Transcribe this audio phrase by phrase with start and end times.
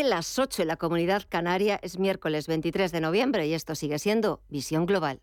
[0.00, 4.40] las 8 en la comunidad canaria, es miércoles 23 de noviembre y esto sigue siendo
[4.48, 5.20] Visión Global.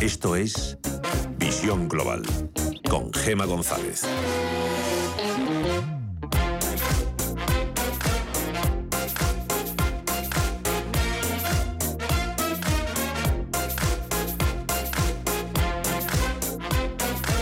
[0.00, 0.76] Esto es
[1.36, 2.22] Visión Global
[2.88, 4.04] con Gema González.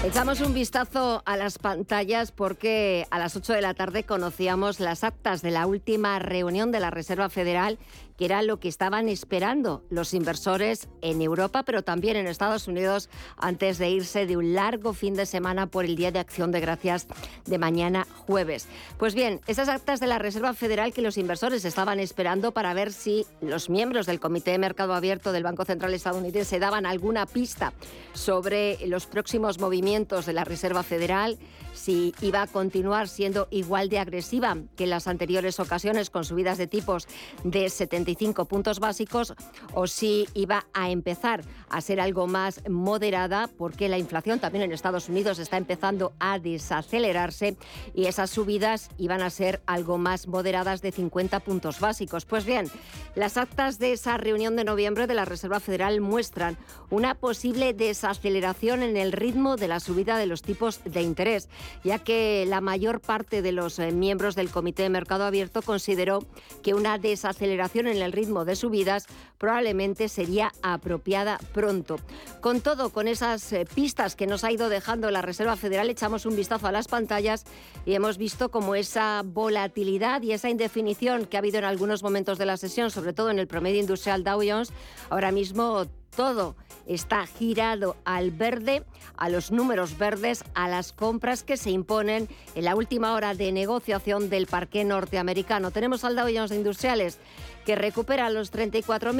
[0.09, 5.05] Echamos un vistazo a las pantallas porque a las 8 de la tarde conocíamos las
[5.05, 7.79] actas de la última reunión de la Reserva Federal
[8.19, 13.09] que era lo que estaban esperando los inversores en Europa, pero también en Estados Unidos,
[13.37, 16.61] antes de irse de un largo fin de semana por el Día de Acción de
[16.61, 17.07] Gracias
[17.47, 18.67] de mañana jueves.
[18.99, 22.93] Pues bien, esas actas de la Reserva Federal que los inversores estaban esperando para ver
[22.93, 27.73] si los miembros del Comité de Mercado Abierto del Banco Central estadounidense daban alguna pista
[28.15, 31.39] sobre los próximos movimientos de la Reserva Federal,
[31.73, 36.59] si iba a continuar siendo igual de agresiva que en las anteriores ocasiones con subidas
[36.59, 37.07] de tipos
[37.45, 37.71] de
[38.09, 39.35] 75 puntos básicos
[39.75, 44.73] o si iba a empezar a ser algo más moderada porque la inflación también en
[44.73, 47.57] Estados Unidos está empezando a desacelerarse
[47.95, 52.25] y esas subidas iban a ser algo más moderadas de 50 puntos básicos.
[52.25, 52.71] Pues bien,
[53.15, 56.57] las actas de esa reunión de noviembre de la Reserva Federal muestran
[56.89, 61.49] una posible desaceleración en el ritmo de la subida de los tipos de interés
[61.85, 66.25] ya que la mayor parte de los eh, miembros del Comité de Mercado Abierto consideró
[66.63, 69.07] que una desaceleración en el ritmo de subidas
[69.39, 71.97] probablemente sería apropiada pronto.
[72.41, 76.27] Con todo, con esas eh, pistas que nos ha ido dejando la Reserva Federal, echamos
[76.27, 77.45] un vistazo a las pantallas
[77.87, 82.39] y hemos visto como esa volatilidad y esa indefinición que ha habido en algunos momentos
[82.39, 84.73] de la sesión, sobre todo en el promedio industrial Dow Jones,
[85.11, 88.83] ahora mismo todo está girado al verde,
[89.17, 93.53] a los números verdes, a las compras que se imponen en la última hora de
[93.53, 95.71] negociación del parque norteamericano.
[95.71, 97.19] Tenemos al Dow Jones Industriales
[97.65, 98.51] que recupera los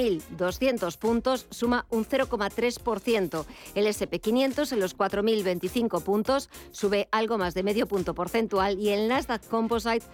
[0.09, 3.45] 34.200 puntos, suma un 0,3%.
[3.75, 9.09] El SP500 en los 4.025 puntos sube algo más de medio punto porcentual y el
[9.09, 10.05] Nasdaq Composite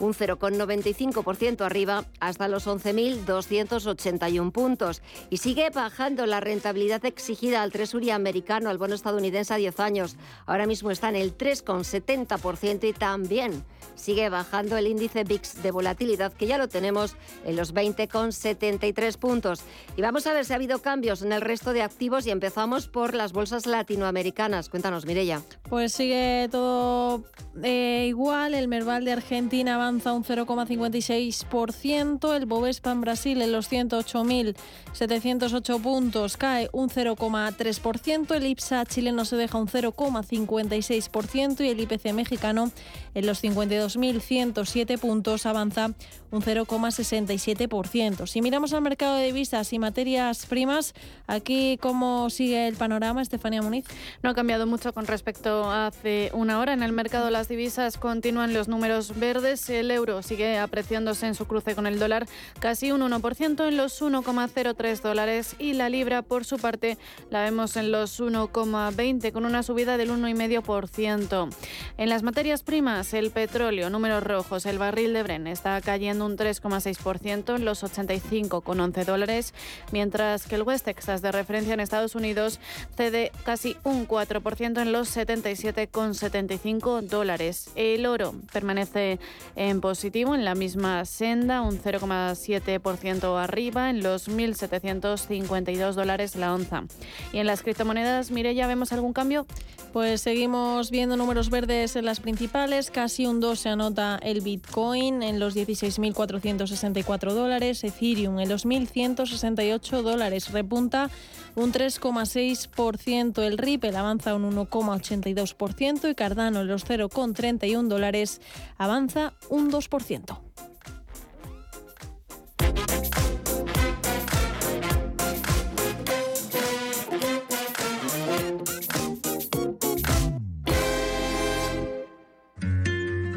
[0.00, 5.02] un 0,95% arriba hasta los 11.281 puntos.
[5.30, 10.16] Y sigue bajando la rentabilidad exigida al Tresuría americano, al bono estadounidense a 10 años.
[10.46, 13.64] Ahora mismo está en el 3,70% y también
[13.94, 19.62] sigue bajando el índice VIX de volatilidad, que ya lo tenemos en los 20,73 puntos.
[19.96, 22.88] Y vamos a ver si ha habido cambios en el resto de activos y empezamos
[22.88, 24.68] por las bolsas latinoamericanas.
[24.68, 25.42] Cuéntanos, Mirella.
[25.68, 27.24] Pues sigue todo
[27.62, 28.54] eh, igual.
[28.54, 36.36] El Merval de Argentina avanza un 0,56%, el Bovespa en Brasil en los 108.708 puntos
[36.36, 42.72] cae un 0,3%, el IPSA chileno se deja un 0,56% y el IPC mexicano
[43.14, 45.92] en los 52.107 puntos avanza
[46.32, 48.26] un 0,67%.
[48.26, 50.94] Si miramos al mercado de divisas y materias primas,
[51.28, 53.84] aquí cómo sigue el panorama, Estefanía Muniz.
[54.24, 56.72] No ha cambiado mucho con respecto a hace una hora.
[56.72, 61.46] En el mercado las divisas continúan los números verdes el euro sigue apreciándose en su
[61.46, 62.26] cruce con el dólar
[62.58, 66.98] casi un 1% en los 1,03 dólares y la libra por su parte
[67.30, 71.54] la vemos en los 1,20 con una subida del 1,5%.
[71.98, 76.36] En las materias primas, el petróleo, números rojos, el barril de Bren está cayendo un
[76.36, 79.54] 3,6% en los 85,11 dólares,
[79.92, 82.60] mientras que el West Texas de referencia en Estados Unidos
[82.96, 87.70] cede casi un 4% en los 77,75 dólares.
[87.74, 89.18] El oro permanece
[89.56, 96.54] en en positivo en la misma senda, un 0,7% arriba en los 1.752 dólares la
[96.54, 96.84] onza.
[97.32, 99.46] Y en las criptomonedas, ya ¿vemos algún cambio?
[99.92, 105.22] Pues seguimos viendo números verdes en las principales, casi un 2 se anota el Bitcoin
[105.22, 111.10] en los 16.464 dólares, Ethereum en los 1.168 dólares, repunta
[111.56, 118.40] un 3,6%, el Ripple avanza un 1,82% y Cardano en los 0,31 dólares
[118.78, 120.38] avanza un 2%.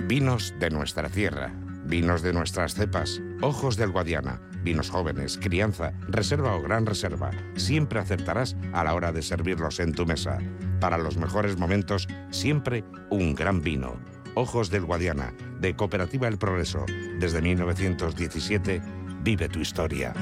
[0.07, 1.53] Vinos de nuestra tierra,
[1.89, 7.31] vinos de nuestras cepas, ojos del Guadiana, vinos jóvenes, crianza, reserva o gran reserva.
[7.55, 10.37] Siempre acertarás a la hora de servirlos en tu mesa.
[10.79, 13.99] Para los mejores momentos, siempre un gran vino.
[14.35, 16.85] Ojos del Guadiana, de Cooperativa El Progreso.
[17.19, 18.81] Desde 1917,
[19.23, 20.13] vive tu historia.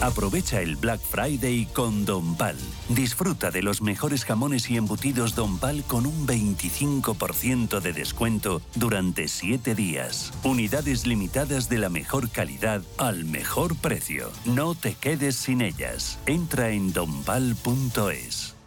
[0.00, 2.56] Aprovecha el Black Friday con Don Pal.
[2.88, 9.28] Disfruta de los mejores jamones y embutidos Don Pal con un 25% de descuento durante
[9.28, 10.32] 7 días.
[10.42, 14.30] Unidades limitadas de la mejor calidad al mejor precio.
[14.46, 16.18] No te quedes sin ellas.
[16.24, 18.59] Entra en donpal.es.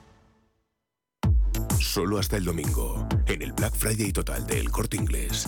[1.80, 5.48] Solo hasta el domingo, en el Black Friday total del Corte Inglés.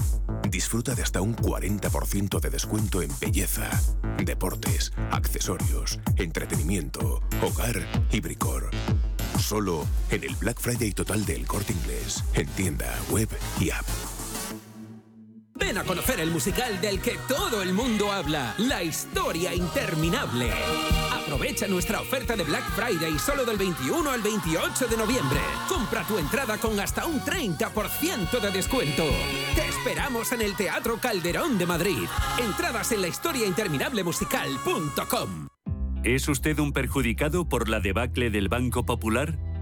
[0.50, 3.70] Disfruta de hasta un 40% de descuento en belleza,
[4.24, 8.70] deportes, accesorios, entretenimiento, hogar y bricor.
[9.40, 13.30] Solo en el Black Friday total del Corte Inglés, en tienda, web
[13.60, 13.86] y app.
[15.56, 20.52] Ven a conocer el musical del que todo el mundo habla, La historia interminable.
[21.36, 25.42] Aprovecha nuestra oferta de Black Friday solo del 21 al 28 de noviembre.
[25.68, 29.04] Compra tu entrada con hasta un 30% de descuento.
[29.54, 32.08] Te esperamos en el Teatro Calderón de Madrid.
[32.42, 35.50] Entradas en la historiainterminablemusical.com.
[36.06, 39.38] ¿Es usted un perjudicado por la debacle del Banco Popular?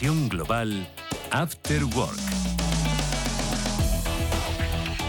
[0.00, 0.88] Visión Global,
[1.30, 2.18] After Work.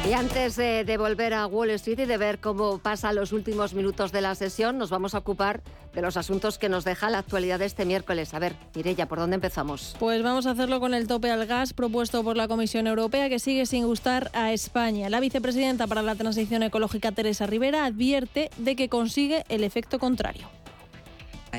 [0.05, 3.73] Y antes de, de, volver a Wall Street y de ver cómo pasan los últimos
[3.73, 5.61] minutos de la sesión, nos vamos a ocupar
[5.93, 8.33] de los asuntos que nos deja la actualidad de este miércoles.
[8.33, 9.95] A ver, Mireya, ¿por dónde empezamos?
[9.97, 13.39] Pues vamos a hacerlo con el tope al gas propuesto por la Comisión Europea, que
[13.39, 15.09] sigue sin gustar a España.
[15.09, 20.49] La vicepresidenta para la Transición Ecológica, Teresa Rivera, advierte de que consigue el efecto contrario.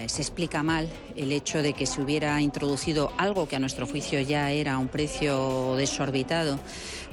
[0.07, 4.21] Se explica mal el hecho de que se hubiera introducido algo que a nuestro juicio
[4.21, 6.59] ya era un precio desorbitado,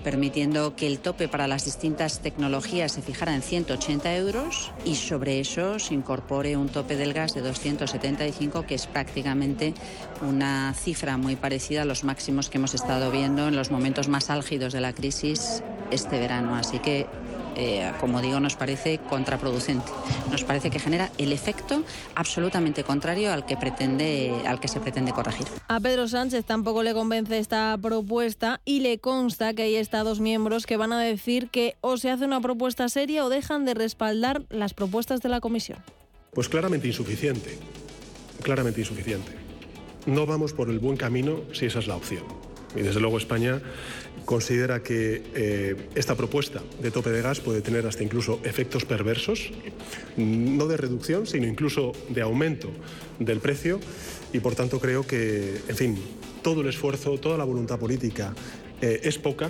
[0.03, 5.41] permitiendo que el tope para las distintas tecnologías se fijara en 180 euros y sobre
[5.41, 9.73] eso se incorpore un tope del gas de 275, que es prácticamente
[10.21, 14.29] una cifra muy parecida a los máximos que hemos estado viendo en los momentos más
[14.29, 16.55] álgidos de la crisis este verano.
[16.55, 17.07] Así que
[17.61, 19.91] eh, como digo, nos parece contraproducente.
[20.31, 21.83] Nos parece que genera el efecto
[22.15, 25.45] absolutamente contrario al que, pretende, al que se pretende corregir.
[25.67, 30.65] A Pedro Sánchez tampoco le convence esta propuesta y le consta que hay Estados miembros
[30.65, 34.43] que van a decir que o se hace una propuesta seria o dejan de respaldar
[34.49, 35.79] las propuestas de la Comisión.
[36.33, 37.57] Pues claramente insuficiente,
[38.41, 39.33] claramente insuficiente.
[40.05, 42.23] No vamos por el buen camino si esa es la opción.
[42.75, 43.61] Y desde luego España
[44.29, 49.49] considera que eh, esta propuesta de tope de gas puede tener hasta incluso efectos perversos,
[50.17, 52.69] no de reducción, sino incluso de aumento
[53.17, 53.79] del precio
[54.31, 55.97] y por tanto creo que, en fin,
[56.43, 58.35] todo el esfuerzo, toda la voluntad política
[58.81, 59.49] eh, es poca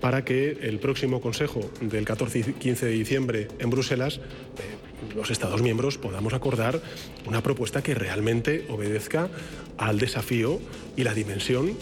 [0.00, 5.32] para que el próximo Consejo del 14 y 15 de diciembre en Bruselas eh, los
[5.32, 6.80] Estados miembros podamos acordar
[7.26, 9.30] una propuesta que realmente obedezca
[9.78, 10.60] al desafío
[10.94, 11.76] y la dimensión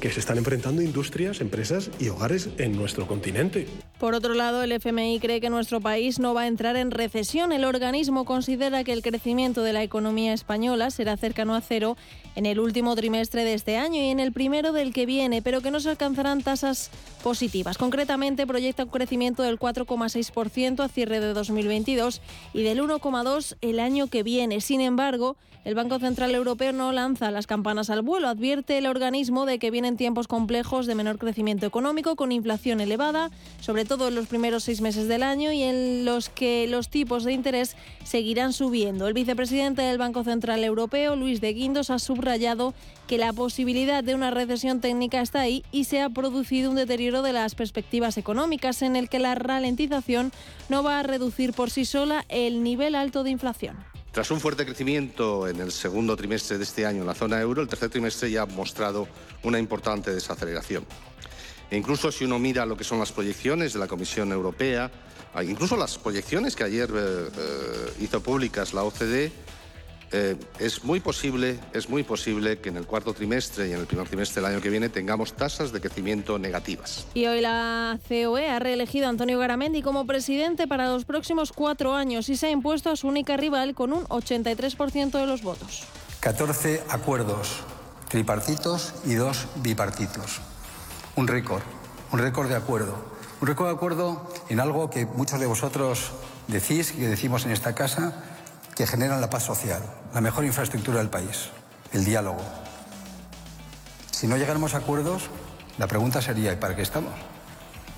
[0.00, 3.66] que se están enfrentando industrias, empresas y hogares en nuestro continente.
[3.98, 7.52] Por otro lado, el FMI cree que nuestro país no va a entrar en recesión.
[7.52, 11.96] El organismo considera que el crecimiento de la economía española será cercano a cero
[12.36, 15.60] en el último trimestre de este año y en el primero del que viene, pero
[15.60, 16.90] que no se alcanzarán tasas
[17.24, 17.76] positivas.
[17.76, 22.22] Concretamente, proyecta un crecimiento del 4,6% a cierre de 2022
[22.54, 24.60] y del 1,2% el año que viene.
[24.60, 28.28] Sin embargo, el Banco Central Europeo no lanza las campanas al vuelo.
[28.28, 33.30] Advierte el organismo de que vienen tiempos complejos de menor crecimiento económico con inflación elevada,
[33.60, 37.24] sobre todo en los primeros seis meses del año y en los que los tipos
[37.24, 39.08] de interés seguirán subiendo.
[39.08, 42.74] El vicepresidente del Banco Central Europeo, Luis de Guindos, ha subrayado
[43.06, 47.22] que la posibilidad de una recesión técnica está ahí y se ha producido un deterioro
[47.22, 50.32] de las perspectivas económicas en el que la ralentización
[50.68, 53.78] no va a reducir por sí sola el nivel alto de inflación.
[54.18, 57.62] Tras un fuerte crecimiento en el segundo trimestre de este año en la zona euro,
[57.62, 59.06] el tercer trimestre ya ha mostrado
[59.44, 60.84] una importante desaceleración.
[61.70, 64.90] E incluso si uno mira lo que son las proyecciones de la Comisión Europea,
[65.44, 69.30] incluso las proyecciones que ayer eh, eh, hizo públicas la OCDE,
[70.12, 73.86] eh, es muy posible, es muy posible que en el cuarto trimestre y en el
[73.86, 77.06] primer trimestre del año que viene tengamos tasas de crecimiento negativas.
[77.14, 81.94] Y hoy la COE ha reelegido a Antonio Garamendi como presidente para los próximos cuatro
[81.94, 85.84] años y se ha impuesto a su única rival con un 83% de los votos.
[86.20, 87.62] 14 acuerdos
[88.08, 90.40] tripartitos y dos bipartitos.
[91.16, 91.62] Un récord,
[92.12, 92.96] un récord de acuerdo.
[93.40, 96.10] Un récord de acuerdo en algo que muchos de vosotros
[96.48, 98.24] decís y que decimos en esta casa
[98.78, 99.82] que generan la paz social,
[100.14, 101.48] la mejor infraestructura del país,
[101.92, 102.38] el diálogo.
[104.12, 105.24] Si no llegáramos a acuerdos,
[105.78, 107.12] la pregunta sería, ¿y para qué estamos?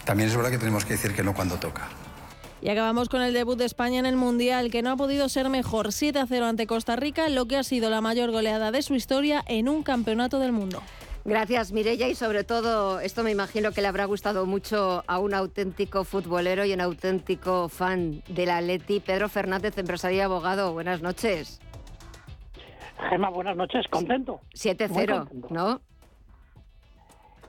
[0.06, 1.90] También es verdad que tenemos que decir que no cuando toca.
[2.62, 5.50] Y acabamos con el debut de España en el Mundial, que no ha podido ser
[5.50, 8.80] mejor 7 a 0 ante Costa Rica, lo que ha sido la mayor goleada de
[8.80, 10.82] su historia en un campeonato del mundo.
[11.24, 15.34] Gracias, Mirella, y sobre todo, esto me imagino que le habrá gustado mucho a un
[15.34, 20.72] auténtico futbolero y un auténtico fan del Atleti, Pedro Fernández, empresario y abogado.
[20.72, 21.60] Buenas noches.
[23.10, 24.40] Gemma, buenas noches, contento.
[24.54, 25.80] 7-0, ¿no?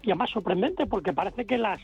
[0.01, 1.79] Y además sorprendente, porque parece que las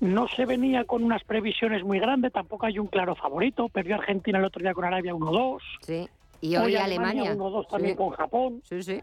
[0.00, 3.68] no se venía con unas previsiones muy grandes, tampoco hay un claro favorito.
[3.68, 5.58] Perdió Argentina el otro día con Arabia 1-2.
[5.82, 6.08] Sí,
[6.40, 7.34] y hoy, Alemania.
[7.34, 8.62] 1-2 también con Japón.
[8.64, 9.02] Sí, sí.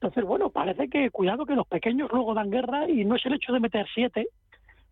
[0.00, 3.34] Entonces, bueno, parece que cuidado que los pequeños luego dan guerra y no es el
[3.34, 4.28] hecho de meter siete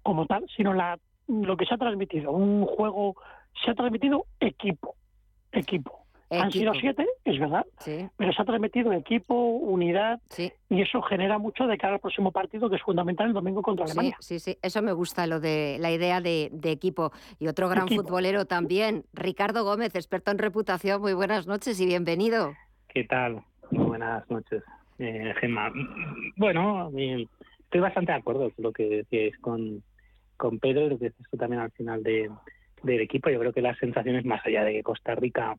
[0.02, 0.98] como tal, sino la,
[1.28, 2.32] lo que se ha transmitido.
[2.32, 3.14] Un juego
[3.64, 4.96] se ha transmitido equipo,
[5.52, 6.02] equipo.
[6.28, 7.64] Han sido siete, es verdad,
[8.16, 10.20] pero se ha transmitido equipo, unidad,
[10.68, 13.84] y eso genera mucho de cara al próximo partido, que es fundamental el domingo contra
[13.84, 14.16] Alemania.
[14.18, 17.12] Sí, sí, eso me gusta, lo de la idea de, equipo.
[17.38, 21.00] Y otro gran futbolero también, Ricardo Gómez, experto en reputación.
[21.00, 22.54] Muy buenas noches y bienvenido.
[22.88, 23.44] ¿Qué tal?
[23.70, 24.64] Muy buenas noches
[24.98, 25.72] eh, Gemma.
[26.36, 29.82] Bueno, estoy bastante de acuerdo con lo que decíais con,
[30.36, 32.30] con Pedro y lo que dices tú también al final de,
[32.82, 33.30] del equipo.
[33.30, 35.56] Yo creo que las sensaciones, más allá de que Costa Rica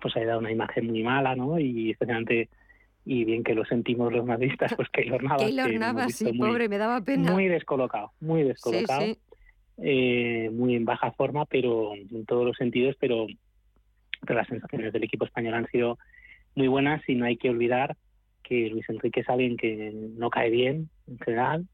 [0.00, 1.58] pues haya dado una imagen muy mala, ¿no?
[1.58, 2.48] Y especialmente
[3.06, 5.42] y bien que lo sentimos los madridistas, pues Keylor Navas.
[5.42, 7.32] Keylor Navas, sí, pobre, me daba pena.
[7.32, 9.04] Muy descolocado, muy descolocado.
[9.76, 13.26] Eh, muy en baja forma, pero en todos los sentidos, pero,
[14.20, 15.98] pero las sensaciones del equipo español han sido
[16.54, 17.96] muy buenas y no hay que olvidar
[18.44, 21.66] que Luis Enrique es alguien que no cae bien en general,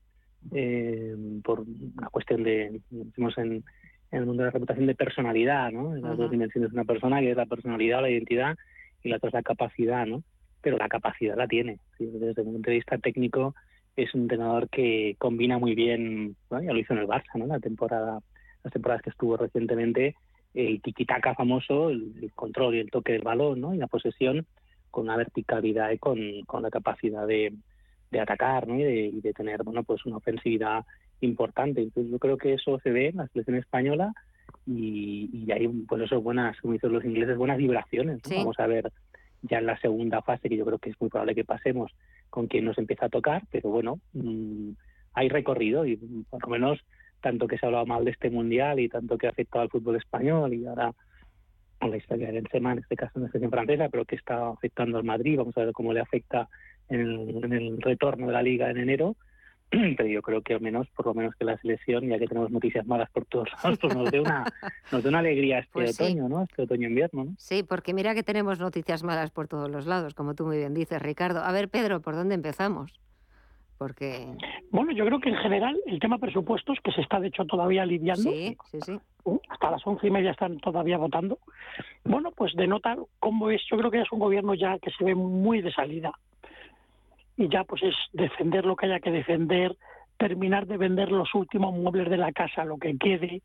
[0.52, 3.62] eh, por una cuestión de, decimos en,
[4.10, 5.94] el mundo de la reputación, de personalidad, ¿no?
[5.94, 8.56] En las dos dimensiones de una persona, que es la personalidad, la identidad,
[9.04, 10.24] y la otra es la capacidad, ¿no?
[10.62, 11.78] Pero la capacidad la tiene.
[11.98, 13.54] Desde un punto de vista técnico,
[13.94, 17.46] es un entrenador que combina muy bien, ya lo hizo en el Barça, ¿no?
[17.46, 18.18] La temporada,
[18.64, 20.16] las temporadas que estuvo recientemente,
[20.54, 23.74] el tiki-taka famoso, el, el, control y el toque del balón, ¿no?
[23.74, 24.44] Y la posesión,
[24.90, 27.52] con una verticalidad y con, con la capacidad de,
[28.10, 28.76] de atacar ¿no?
[28.76, 30.84] y, de, y, de, tener bueno pues una ofensividad
[31.20, 31.82] importante.
[31.82, 34.12] Entonces yo creo que eso se ve en la selección española
[34.66, 38.20] y, y hay pues eso buenas, como dicen los ingleses, buenas vibraciones.
[38.28, 38.92] Vamos a ver
[39.42, 41.92] ya en la segunda fase, que yo creo que es muy probable que pasemos
[42.28, 44.70] con quien nos empieza a tocar, pero bueno, mmm,
[45.14, 45.96] hay recorrido y
[46.28, 46.78] por lo menos
[47.20, 49.70] tanto que se ha hablado mal de este mundial y tanto que ha afectado al
[49.70, 50.94] fútbol español y ahora
[51.88, 54.98] la historia del Benzema, en este caso en la selección francesa, pero que está afectando
[54.98, 55.38] al Madrid.
[55.38, 56.48] Vamos a ver cómo le afecta
[56.88, 59.16] en el, en el, retorno de la liga en enero.
[59.70, 62.50] Pero yo creo que al menos, por lo menos que la selección, ya que tenemos
[62.50, 64.44] noticias malas por todos lados, pues nos dé una,
[64.92, 66.32] nos dé una alegría este pues otoño, sí.
[66.32, 66.42] ¿no?
[66.42, 67.34] Este otoño-invierno, ¿no?
[67.38, 70.74] Sí, porque mira que tenemos noticias malas por todos los lados, como tú muy bien
[70.74, 71.44] dices, Ricardo.
[71.44, 73.00] A ver, Pedro, ¿por dónde empezamos?
[73.80, 74.26] Porque...
[74.70, 77.86] Bueno, yo creo que en general el tema presupuestos, que se está de hecho todavía
[77.86, 79.00] lidiando, sí, sí, sí.
[79.48, 81.38] hasta las once y media están todavía votando,
[82.04, 85.14] bueno, pues denota cómo es, yo creo que es un gobierno ya que se ve
[85.14, 86.12] muy de salida.
[87.38, 89.74] Y ya pues es defender lo que haya que defender,
[90.18, 93.40] terminar de vender los últimos muebles de la casa, lo que quede.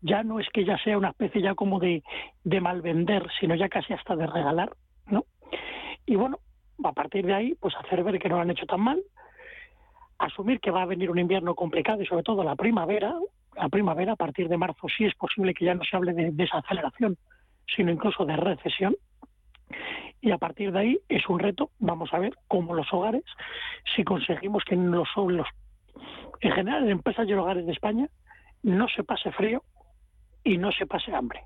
[0.00, 2.04] Ya no es que ya sea una especie ya como de,
[2.44, 4.76] de mal vender, sino ya casi hasta de regalar,
[5.08, 5.24] ¿no?
[6.06, 6.38] Y bueno,
[6.84, 9.02] a partir de ahí, pues hacer ver que no lo han hecho tan mal,
[10.26, 13.14] asumir que va a venir un invierno complicado y sobre todo la primavera,
[13.56, 16.30] la primavera a partir de marzo sí es posible que ya no se hable de
[16.30, 17.16] desaceleración,
[17.74, 18.96] sino incluso de recesión.
[20.20, 23.24] Y a partir de ahí es un reto, vamos a ver cómo los hogares,
[23.96, 25.48] si conseguimos que los, los
[26.40, 28.08] en general en empresas y hogares de España,
[28.62, 29.62] no se pase frío
[30.44, 31.42] y no se pase hambre.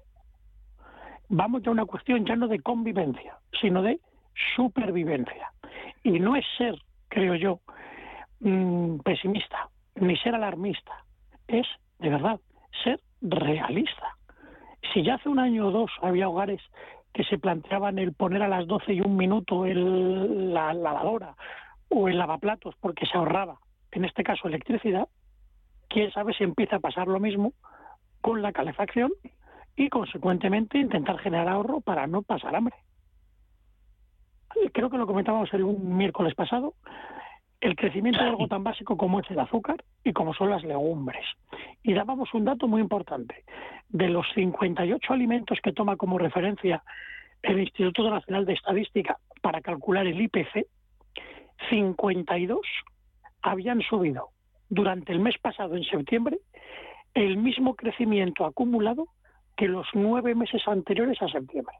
[1.28, 4.00] Vamos ya a una cuestión ya no de convivencia, sino de
[4.54, 5.50] supervivencia.
[6.02, 6.76] Y no es ser,
[7.08, 7.60] creo yo,
[8.40, 11.04] mm, pesimista, ni ser alarmista,
[11.48, 11.66] es,
[11.98, 12.40] de verdad,
[12.84, 14.16] ser realista.
[14.92, 16.60] Si ya hace un año o dos había hogares
[17.12, 21.34] que se planteaban el poner a las 12 y un minuto el, la lavadora
[21.88, 23.58] o el lavaplatos porque se ahorraba,
[23.92, 25.08] en este caso electricidad,
[25.88, 27.54] quién sabe si empieza a pasar lo mismo
[28.20, 29.12] con la calefacción
[29.76, 32.76] y consecuentemente intentar generar ahorro para no pasar hambre.
[34.72, 36.74] Creo que lo comentábamos el miércoles pasado,
[37.60, 41.24] el crecimiento de algo tan básico como es el azúcar y como son las legumbres.
[41.82, 43.44] Y dábamos un dato muy importante.
[43.88, 46.82] De los 58 alimentos que toma como referencia
[47.42, 50.66] el Instituto Nacional de Estadística para calcular el IPC,
[51.70, 52.60] 52
[53.42, 54.30] habían subido
[54.68, 56.38] durante el mes pasado, en septiembre,
[57.14, 59.06] el mismo crecimiento acumulado
[59.56, 61.74] que los nueve meses anteriores a septiembre.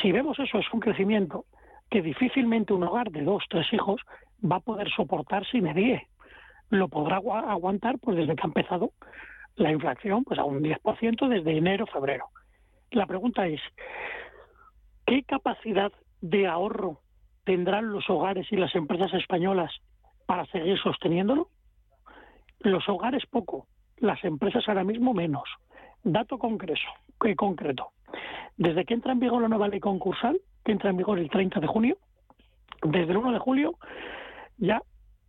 [0.00, 1.44] Si vemos eso, es un crecimiento
[1.92, 4.00] que difícilmente un hogar de dos, tres hijos
[4.42, 6.08] va a poder soportar sin medie.
[6.70, 8.92] Lo podrá aguantar pues desde que ha empezado
[9.56, 12.28] la inflación pues a un 10% desde enero, febrero.
[12.92, 13.60] La pregunta es,
[15.04, 17.00] ¿qué capacidad de ahorro
[17.44, 19.70] tendrán los hogares y las empresas españolas
[20.24, 21.48] para seguir sosteniéndolo?
[22.60, 23.66] Los hogares poco,
[23.98, 25.44] las empresas ahora mismo menos.
[26.04, 26.80] Dato concreto,
[27.20, 27.90] que concreto.
[28.56, 31.60] Desde que entra en vigor la nueva ley concursal, que entra en vigor el 30
[31.60, 31.96] de junio,
[32.82, 33.78] desde el 1 de julio
[34.58, 34.82] ya,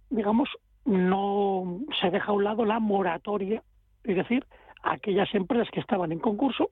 [0.10, 0.50] digamos,
[0.86, 3.64] no se deja a un lado la moratoria,
[4.04, 4.46] es decir,
[4.84, 6.72] aquellas empresas que estaban en concurso,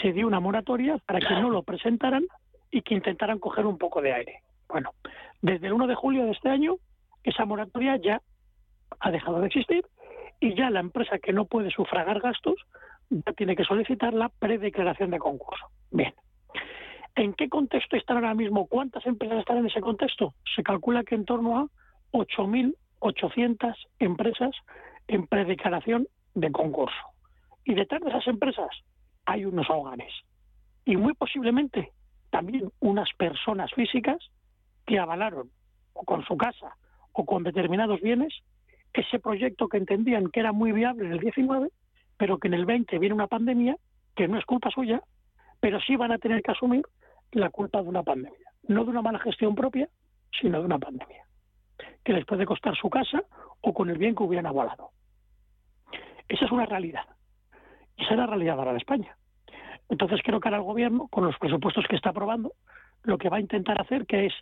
[0.00, 2.24] se dio una moratoria para que no lo presentaran
[2.70, 4.42] y que intentaran coger un poco de aire.
[4.68, 4.90] Bueno,
[5.42, 6.76] desde el 1 de julio de este año,
[7.24, 8.22] esa moratoria ya
[9.00, 9.84] ha dejado de existir
[10.38, 12.54] y ya la empresa que no puede sufragar gastos
[13.10, 15.66] ya tiene que solicitar la predeclaración de concurso.
[15.90, 16.14] Bien,
[17.16, 18.66] ¿En qué contexto están ahora mismo?
[18.66, 20.34] ¿Cuántas empresas están en ese contexto?
[20.54, 21.66] Se calcula que en torno a
[22.12, 24.50] 8.800 empresas
[25.08, 26.96] en predeclaración de concurso.
[27.64, 28.70] Y detrás de esas empresas
[29.26, 30.12] hay unos hogares.
[30.84, 31.92] Y muy posiblemente
[32.30, 34.18] también unas personas físicas
[34.86, 35.50] que avalaron
[35.92, 36.76] o con su casa
[37.12, 38.32] o con determinados bienes
[39.00, 41.70] ese proyecto que entendían que era muy viable en el 19,
[42.16, 43.76] pero que en el 20 viene una pandemia
[44.14, 45.02] que no es culpa suya,
[45.60, 46.82] pero sí van a tener que asumir
[47.32, 48.50] la culpa de una pandemia.
[48.68, 49.88] No de una mala gestión propia,
[50.40, 51.24] sino de una pandemia.
[52.04, 53.22] Que les puede costar su casa
[53.60, 54.90] o con el bien que hubieran avalado.
[56.28, 57.04] Esa es una realidad.
[57.96, 59.16] Y esa es la realidad ahora de España.
[59.88, 62.52] Entonces creo que ahora el gobierno, con los presupuestos que está aprobando,
[63.02, 64.34] lo que va a intentar hacer que es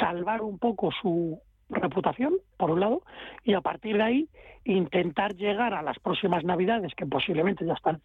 [0.00, 3.02] salvar un poco su reputación, por un lado,
[3.44, 4.28] y a partir de ahí
[4.64, 8.02] intentar llegar a las próximas navidades, que posiblemente ya están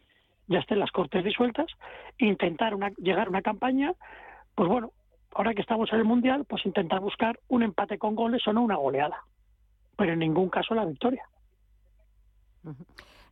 [0.47, 1.67] ya estén las cortes disueltas,
[2.17, 3.93] intentar llegar a una campaña,
[4.55, 4.91] pues bueno,
[5.33, 8.61] ahora que estamos en el Mundial, pues intentar buscar un empate con goles o no
[8.61, 9.23] una goleada,
[9.95, 11.23] pero en ningún caso la victoria.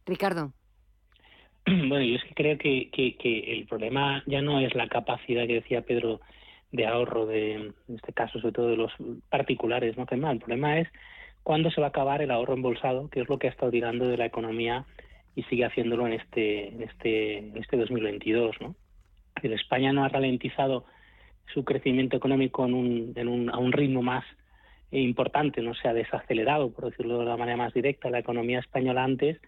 [0.05, 0.51] Ricardo.
[1.65, 5.55] Bueno, yo es que creo que, que, el problema ya no es la capacidad que
[5.55, 6.21] decía Pedro
[6.71, 8.91] de ahorro de, en este caso, sobre todo de los
[9.29, 10.05] particulares, ¿no?
[10.29, 10.87] El problema es
[11.41, 14.07] cuándo se va a acabar el ahorro embolsado, que es lo que ha estado tirando
[14.07, 14.85] de la economía
[15.35, 18.55] y sigue haciéndolo en este, en este, en este 2022.
[18.61, 18.75] ¿no?
[19.43, 20.85] España no ha ralentizado
[21.53, 24.25] su crecimiento económico en un, en un, a un ritmo más
[24.91, 29.03] importante, no se ha desacelerado, por decirlo de la manera más directa, la economía española
[29.03, 29.39] antes,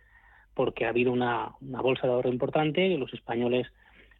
[0.53, 3.67] porque ha habido una, una bolsa de ahorro importante y los españoles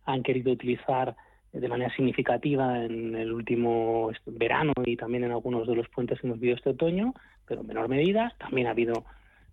[0.06, 1.16] han querido utilizar
[1.52, 6.28] de manera significativa en el último verano y también en algunos de los puentes que
[6.28, 7.14] hemos vivido este otoño,
[7.48, 8.34] pero en menor medida.
[8.38, 9.06] También ha habido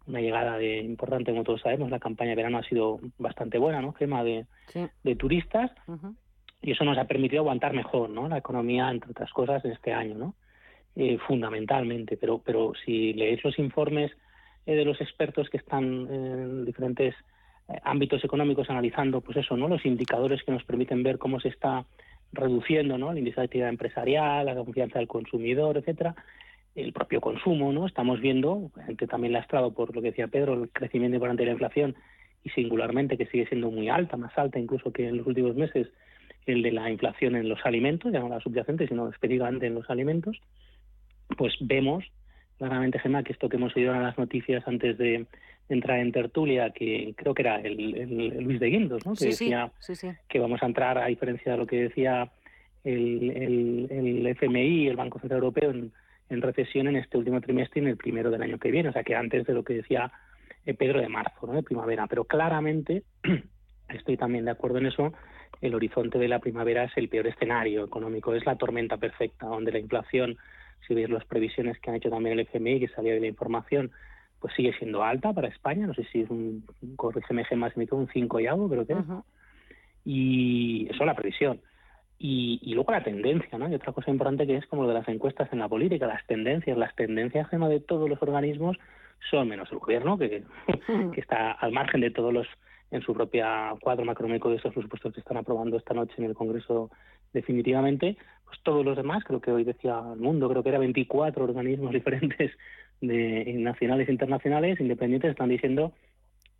[0.06, 3.80] una llegada de importante, como todos sabemos, la campaña de verano ha sido bastante buena,
[3.80, 3.94] ¿no?
[3.98, 4.46] Tema de,
[5.02, 5.70] de turistas
[6.60, 8.28] y eso nos ha permitido aguantar mejor, ¿no?
[8.28, 10.34] La economía, entre otras cosas, en este año, ¿no?
[10.96, 14.12] Eh, fundamentalmente, pero, pero si leéis los informes
[14.64, 17.14] eh, de los expertos que están en diferentes
[17.68, 19.68] eh, ámbitos económicos analizando, pues eso, ¿no?
[19.68, 21.84] Los indicadores que nos permiten ver cómo se está
[22.32, 23.10] reduciendo, ¿no?
[23.10, 26.14] El índice de actividad empresarial, la confianza del consumidor, etcétera,
[26.74, 27.86] el propio consumo, ¿no?
[27.86, 31.52] Estamos viendo, que también lastrado por lo que decía Pedro, el crecimiento importante de la
[31.52, 31.94] inflación
[32.42, 35.88] y singularmente que sigue siendo muy alta, más alta incluso que en los últimos meses,
[36.46, 39.88] el de la inflación en los alimentos, ya no la subyacente, sino específicamente en los
[39.88, 40.40] alimentos,
[41.38, 42.04] pues vemos
[42.58, 45.26] claramente, Gemma, que esto que hemos oído en las noticias antes de
[45.68, 49.14] entrar en tertulia, que creo que era el, Luis de Guindos, ¿no?
[49.14, 49.72] que decía
[50.28, 52.30] que vamos a entrar, a diferencia de lo que decía
[52.84, 55.92] el, el, el FMI, el Banco Central Europeo, en
[56.28, 58.88] en recesión en este último trimestre y en el primero del año que viene.
[58.88, 60.10] O sea que antes de lo que decía
[60.66, 61.52] eh, Pedro, de marzo, ¿no?
[61.52, 62.06] de primavera.
[62.06, 63.04] Pero claramente,
[63.88, 65.12] estoy también de acuerdo en eso,
[65.60, 69.72] el horizonte de la primavera es el peor escenario económico, es la tormenta perfecta, donde
[69.72, 70.36] la inflación,
[70.86, 73.90] si veis las previsiones que han hecho también el FMI, que salía de la información,
[74.40, 76.64] pues sigue siendo alta para España, no sé si es un,
[76.96, 78.98] corrígeme más un 5 y algo, creo que es.
[80.04, 81.60] Y eso es la previsión.
[82.26, 83.68] Y, y, luego la tendencia, ¿no?
[83.68, 86.26] Y otra cosa importante que es como lo de las encuestas en la política, las
[86.26, 86.78] tendencias.
[86.78, 88.78] Las tendencias de todos los organismos
[89.28, 90.42] son menos el gobierno, que,
[91.12, 92.46] que está al margen de todos los
[92.90, 96.34] en su propia cuadro macroeconómico de esos presupuestos que están aprobando esta noche en el
[96.34, 96.90] Congreso
[97.34, 101.44] definitivamente, pues todos los demás, creo que hoy decía el mundo, creo que era 24
[101.44, 102.52] organismos diferentes
[103.02, 105.92] de nacionales e internacionales, independientes, están diciendo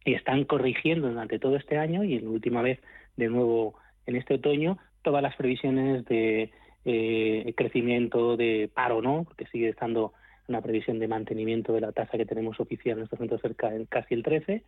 [0.05, 2.81] y están corrigiendo durante todo este año y en última vez
[3.17, 6.51] de nuevo en este otoño todas las previsiones de
[6.85, 9.23] eh, crecimiento, de paro, ¿no?
[9.23, 10.13] Porque sigue estando
[10.49, 13.87] una previsión de mantenimiento de la tasa que tenemos oficial en estos momentos cerca de
[13.87, 14.63] casi el 13,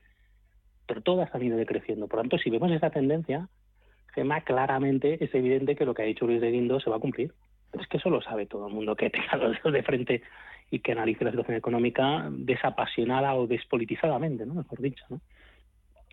[0.87, 2.07] pero todas han ido decreciendo.
[2.07, 3.49] Por lo tanto, si vemos esa tendencia,
[4.15, 7.01] Gema, claramente es evidente que lo que ha dicho Luis de Guindo se va a
[7.01, 7.33] cumplir.
[7.71, 10.23] Pero es que eso lo sabe todo el mundo que tenga los dedos de frente
[10.71, 14.55] y que analice la situación económica desapasionada o despolitizadamente, ¿no?
[14.55, 15.05] mejor dicho.
[15.11, 15.21] ¿no?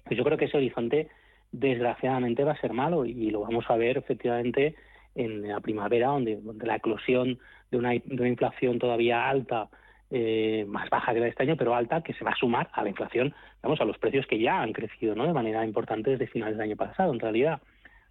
[0.03, 1.07] Pues yo creo que ese horizonte,
[1.53, 4.75] desgraciadamente, va a ser malo y lo vamos a ver efectivamente
[5.15, 7.39] en la primavera, donde, la eclosión
[7.71, 9.69] de una, de una inflación todavía alta
[10.09, 12.69] eh, más baja que la de este año, pero alta, que se va a sumar
[12.73, 15.25] a la inflación, vamos, a los precios que ya han crecido ¿no?
[15.25, 17.11] de manera importante desde finales del año pasado.
[17.11, 17.61] En realidad,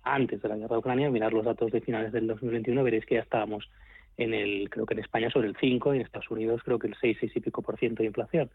[0.02, 3.16] antes de la guerra de Ucrania, mirar los datos de finales del 2021, veréis que
[3.16, 3.70] ya estábamos
[4.16, 6.88] en el, creo que en España sobre el 5 y en Estados Unidos creo que
[6.88, 8.50] el 6, 6 y pico por ciento de inflación.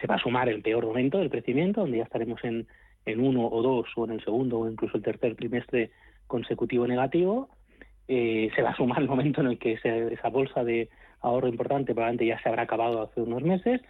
[0.00, 2.66] Se va a sumar el peor momento del crecimiento, donde ya estaremos en,
[3.06, 5.90] en uno o dos, o en el segundo o incluso el tercer trimestre
[6.26, 7.48] consecutivo negativo.
[8.08, 9.78] Eh, se va a sumar el momento en el que
[10.12, 10.88] esa bolsa de
[11.20, 13.80] ahorro importante probablemente ya se habrá acabado hace unos meses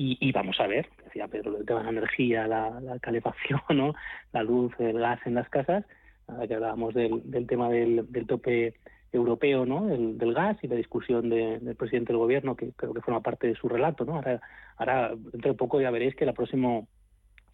[0.00, 3.94] y, vamos a ver, decía Pedro, el tema de la energía, la, calefacción, ¿no?
[4.32, 5.84] la luz, el gas en las casas,
[6.28, 8.74] ahora que hablábamos del, tema del, tope
[9.10, 9.86] europeo ¿no?
[9.86, 13.56] del gas y la discusión del presidente del gobierno, que creo que forma parte de
[13.56, 14.04] su relato.
[14.04, 14.14] ¿no?
[14.14, 14.40] Ahora,
[14.76, 16.82] ahora dentro de poco ya veréis que la próxima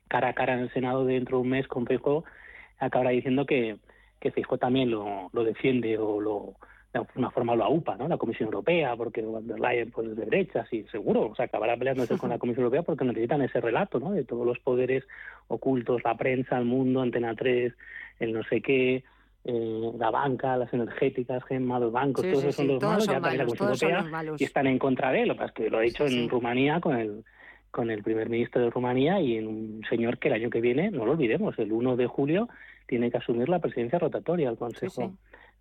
[0.09, 2.25] cara a cara en el Senado dentro de un mes con Feijóo
[2.79, 3.77] acabará diciendo que,
[4.21, 6.55] que también lo, lo defiende o lo
[6.95, 8.07] de alguna forma lo AUPA, ¿no?
[8.07, 11.77] La Comisión Europea, porque Van der Leyen pues de derecha, sí, seguro, o sea, acabará
[11.77, 14.12] peleándose con la Comisión Europea porque necesitan ese relato, ¿no?
[14.12, 15.05] De todos los poderes
[15.49, 17.75] ocultos, la prensa, el mundo, Antena 3,
[18.21, 19.03] el no sé qué,
[19.45, 23.38] eh, la banca, las energéticas, Gemma, los bancos, todos esos son los malos, ya también
[23.38, 25.81] la Comisión Europea, y están en contra de él, lo que es que lo ha
[25.81, 27.25] dicho en Rumanía con el
[27.75, 30.93] con el primer ministro de Rumanía y en un señor que el año que viene,
[30.93, 32.49] no lo olvidemos, el 1 de julio
[32.87, 35.13] tiene que asumir la presidencia rotatoria del Consejo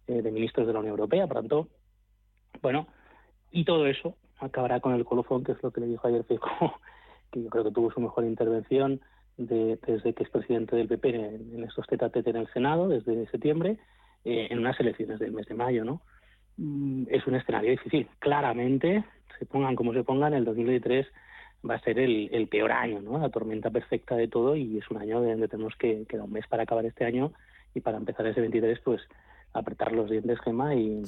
[0.05, 1.69] eh, de ministros de la Unión Europea, por tanto,
[2.61, 2.85] bueno,
[3.51, 6.47] y todo eso acabará con el colofón, que es lo que le dijo ayer Fico,
[7.31, 9.01] que yo creo que tuvo su mejor intervención
[9.35, 13.79] desde que es presidente del PP en, estos tete en el Senado, desde septiembre,
[14.23, 16.03] eh, en unas elecciones del mes de mayo, ¿no?
[16.57, 18.07] Mm, es un escenario difícil.
[18.19, 19.03] Claramente,
[19.39, 21.07] se pongan como se pongan, el 2023
[21.67, 23.17] va a ser el, peor año, ¿no?
[23.17, 26.45] La tormenta perfecta de todo y es un año donde tenemos que queda un mes
[26.47, 27.31] para acabar este año
[27.73, 29.01] y para empezar ese 23, pues
[29.53, 31.03] apretar los dientes, Gema, y,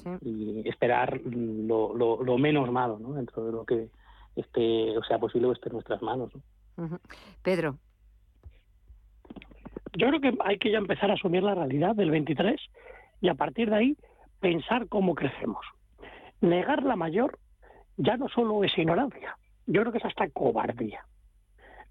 [0.65, 3.13] esperar lo, lo, menos malo, ¿no?
[3.13, 3.89] Dentro de lo que
[4.36, 6.32] esté, o sea posible o esté en nuestras manos.
[7.41, 7.78] Pedro.
[9.98, 12.60] Yo creo que hay que ya empezar a asumir la realidad del 23
[13.22, 13.98] y a partir de ahí
[14.39, 15.65] pensar cómo crecemos.
[16.41, 17.39] Negar la mayor
[17.98, 21.06] ya no solo es ignorancia, yo creo que es hasta cobardía.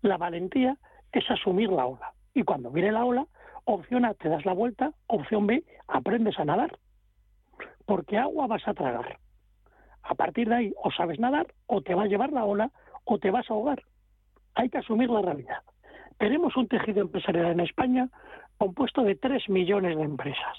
[0.02, 0.76] La valentía
[1.12, 2.12] es asumir la ola.
[2.34, 3.26] Y cuando viene la ola,
[3.64, 4.92] Opción A, te das la vuelta.
[5.06, 6.78] Opción B, aprendes a nadar.
[7.87, 9.18] Porque agua vas a tragar.
[10.02, 12.70] A partir de ahí, o sabes nadar, o te va a llevar la ola,
[13.04, 13.82] o te vas a ahogar.
[14.54, 15.62] Hay que asumir la realidad.
[16.18, 18.08] Tenemos un tejido empresarial en España
[18.58, 20.58] compuesto de 3 millones de empresas.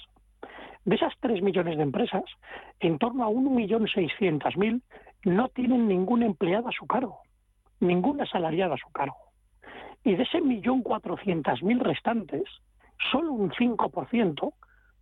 [0.83, 2.23] De esas 3 millones de empresas,
[2.79, 4.81] en torno a 1.600.000
[5.25, 7.19] no tienen ningún empleado a su cargo,
[7.79, 9.17] ningún asalariado a su cargo.
[10.03, 12.43] Y de ese 1.400.000 restantes,
[13.11, 14.53] solo un 5%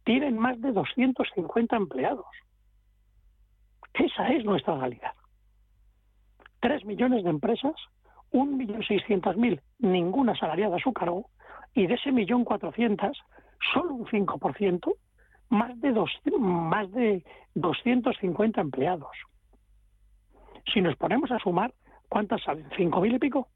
[0.05, 2.25] tienen más de 250 empleados.
[3.93, 5.11] Esa es nuestra realidad.
[6.61, 7.75] Tres millones de empresas,
[8.31, 11.29] un millón seiscientas mil, ninguna asalariada a su cargo,
[11.73, 13.17] y de ese millón cuatrocientas,
[13.73, 14.95] solo un 5%,
[15.49, 17.23] más de, dos, más de
[17.55, 19.11] 250 empleados.
[20.71, 21.73] Si nos ponemos a sumar,
[22.09, 22.69] ¿cuántas salen?
[22.77, 23.49] ¿Cinco mil y pico?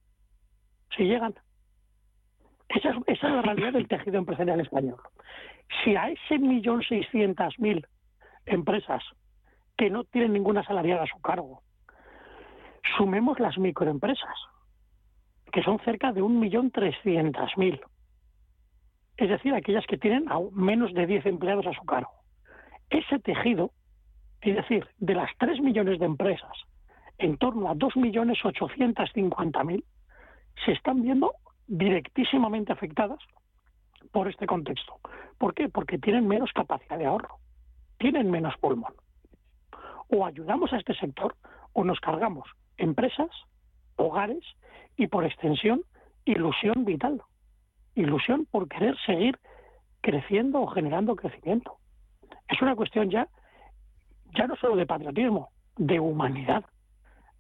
[0.96, 1.36] Si llegan.
[2.70, 5.00] Esa es, la realidad del tejido empresarial español.
[5.84, 7.86] Si a ese millón seiscientas mil
[8.46, 9.04] empresas
[9.78, 11.62] que no tienen ninguna salariada a su cargo,
[12.98, 14.36] sumemos las microempresas,
[15.52, 17.82] que son cerca de 1.300.000.
[19.18, 22.12] Es decir, aquellas que tienen menos de 10 empleados a su cargo.
[22.90, 23.72] Ese tejido,
[24.42, 26.52] es decir, de las 3 millones de empresas,
[27.18, 29.84] en torno a 2.850.000,
[30.66, 31.34] se están viendo
[31.68, 33.20] directísimamente afectadas
[34.12, 35.00] por este contexto.
[35.38, 35.70] ¿Por qué?
[35.70, 37.38] Porque tienen menos capacidad de ahorro,
[37.98, 38.94] tienen menos pulmón.
[40.10, 41.36] O ayudamos a este sector
[41.74, 43.30] o nos cargamos empresas,
[43.96, 44.44] hogares
[44.96, 45.82] y por extensión
[46.26, 47.22] ilusión vital.
[47.96, 49.40] Ilusión por querer seguir
[50.02, 51.78] creciendo o generando crecimiento.
[52.48, 53.28] Es una cuestión ya,
[54.36, 56.64] ya no solo de patriotismo, de humanidad,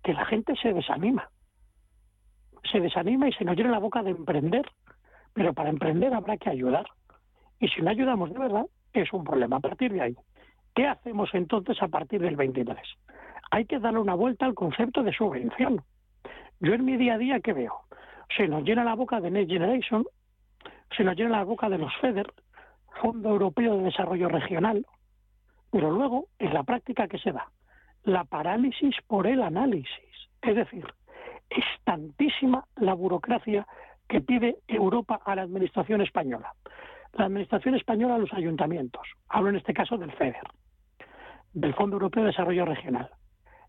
[0.03, 1.29] que la gente se desanima.
[2.71, 4.65] Se desanima y se nos llena la boca de emprender,
[5.33, 6.86] pero para emprender habrá que ayudar.
[7.60, 9.57] Y si no ayudamos de verdad, es un problema.
[9.57, 10.15] A partir de ahí,
[10.75, 12.77] ¿qué hacemos entonces a partir del 23?
[13.51, 15.81] Hay que darle una vuelta al concepto de subvención.
[16.60, 17.73] Yo en mi día a día, ¿qué veo?
[18.36, 20.05] Se nos llena la boca de Next Generation,
[20.95, 22.33] se nos llena la boca de los FEDER,
[23.01, 24.86] Fondo Europeo de Desarrollo Regional,
[25.71, 27.47] pero luego, en la práctica, ¿qué se da?
[28.08, 29.89] La parálisis por el análisis.
[30.41, 30.86] Es decir,
[31.50, 33.67] es tantísima la burocracia
[34.08, 36.54] que pide Europa a la Administración española.
[37.12, 39.06] La Administración española a los ayuntamientos.
[39.28, 40.48] Hablo en este caso del FEDER,
[41.52, 43.10] del Fondo Europeo de Desarrollo Regional,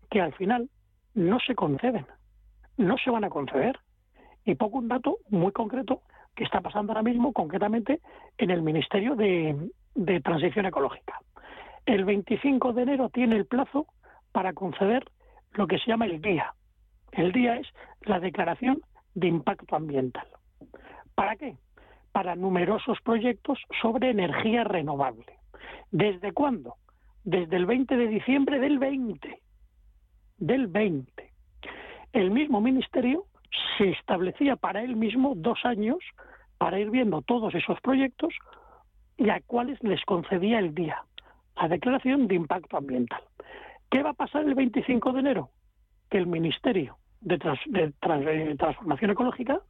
[0.09, 0.69] que al final
[1.15, 2.05] no se conceden,
[2.77, 3.77] no se van a conceder.
[4.45, 7.99] Y pongo un dato muy concreto que está pasando ahora mismo concretamente
[8.37, 11.19] en el Ministerio de, de Transición Ecológica.
[11.85, 13.87] El 25 de enero tiene el plazo
[14.31, 15.05] para conceder
[15.51, 16.53] lo que se llama el día.
[17.11, 17.67] El día es
[18.01, 18.81] la declaración
[19.15, 20.27] de impacto ambiental.
[21.15, 21.55] ¿Para qué?
[22.11, 25.39] Para numerosos proyectos sobre energía renovable.
[25.91, 26.75] ¿Desde cuándo?
[27.23, 29.41] Desde el 20 de diciembre del 20.
[30.37, 31.33] Del 20.
[32.13, 33.25] El mismo ministerio
[33.77, 35.97] se establecía para él mismo dos años
[36.57, 38.33] para ir viendo todos esos proyectos
[39.17, 41.03] y a cuáles les concedía el día,
[41.55, 43.21] la declaración de impacto ambiental.
[43.89, 45.49] ¿Qué va a pasar el 25 de enero?
[46.09, 47.37] Que el Ministerio de,
[47.97, 49.61] Transformación Ecológica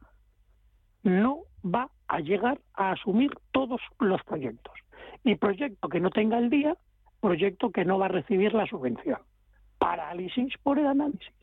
[1.04, 4.74] no va a llegar a asumir todos los proyectos.
[5.24, 6.76] Y proyecto que no tenga el día,
[7.20, 9.20] proyecto que no va a recibir la subvención.
[9.78, 11.34] Parálisis por el análisis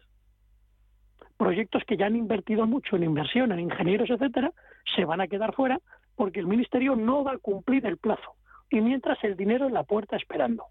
[1.37, 4.53] proyectos que ya han invertido mucho en inversión, en ingenieros, etcétera,
[4.95, 5.81] se van a quedar fuera
[6.15, 8.37] porque el ministerio no va a cumplir el plazo.
[8.71, 10.65] Y mientras el dinero en la puerta esperando.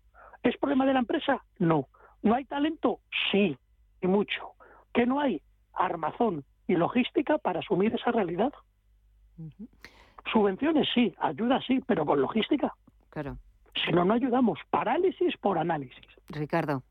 [0.43, 1.43] ¿Es problema de la empresa?
[1.59, 1.87] No.
[2.25, 3.01] ¿No hay talento?
[3.31, 3.55] Sí,
[4.01, 4.53] y mucho.
[4.93, 5.41] ¿Qué no hay?
[5.75, 8.51] Armazón y logística para asumir esa realidad.
[10.33, 12.73] Subvenciones sí, ayuda sí, pero con logística.
[13.11, 13.37] Claro.
[13.85, 14.57] Si no, no ayudamos.
[14.71, 16.03] Parálisis por análisis.
[16.29, 16.81] Ricardo.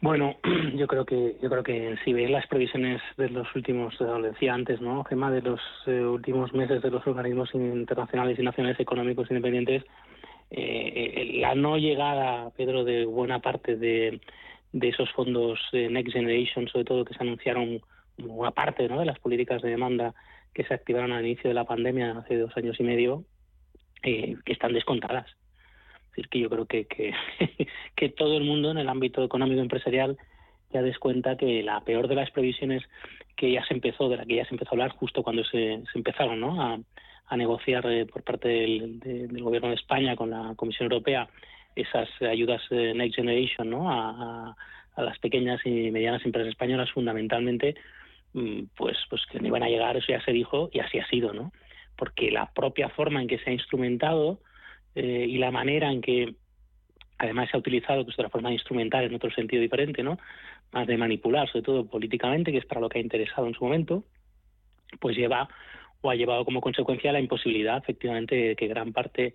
[0.00, 0.34] Bueno,
[0.74, 4.52] yo creo que yo creo que si veis las previsiones de los últimos, lo decía
[4.52, 9.30] antes, ¿no, Gema, de los eh, últimos meses de los organismos internacionales y nacionales económicos
[9.30, 9.84] independientes,
[10.54, 14.20] eh, la no llegada, Pedro, de buena parte de,
[14.72, 17.80] esos fondos de Next Generation, sobre todo que se anunciaron
[18.18, 19.00] una parte ¿no?
[19.00, 20.14] de las políticas de demanda
[20.52, 23.24] que se activaron al inicio de la pandemia hace dos años y medio,
[24.02, 25.26] eh, que están descontadas.
[25.26, 26.86] Es decir, que yo creo que,
[27.96, 30.18] que, todo el mundo en el ámbito económico empresarial
[30.70, 32.82] ya descuenta que la peor de las previsiones
[33.36, 35.82] que ya se empezó, de la que ya se empezó a hablar justo cuando se,
[35.94, 36.60] empezaron ¿no?
[36.60, 36.78] a,
[37.36, 41.28] negociar eh, por parte del, gobierno de España con la Comisión Europea
[41.74, 43.90] esas ayudas eh, Next Generation ¿no?
[43.90, 44.56] a,
[44.96, 47.74] las pequeñas y medianas empresas españolas fundamentalmente,
[48.34, 51.06] mm, pues, pues que no iban a llegar, eso ya se dijo y así ha
[51.08, 51.50] sido, ¿no?
[51.96, 54.40] Porque la propia forma en que se ha instrumentado
[54.94, 56.34] eh, y la manera en que
[57.18, 60.18] además se ha utilizado, que es otra forma de instrumental en otro sentido diferente, ¿no?
[60.72, 63.64] Más de manipular, sobre todo políticamente, que es para lo que ha interesado en su
[63.64, 64.04] momento,
[65.00, 65.48] pues lleva
[66.02, 69.34] o ha llevado como consecuencia la imposibilidad, efectivamente, de que gran parte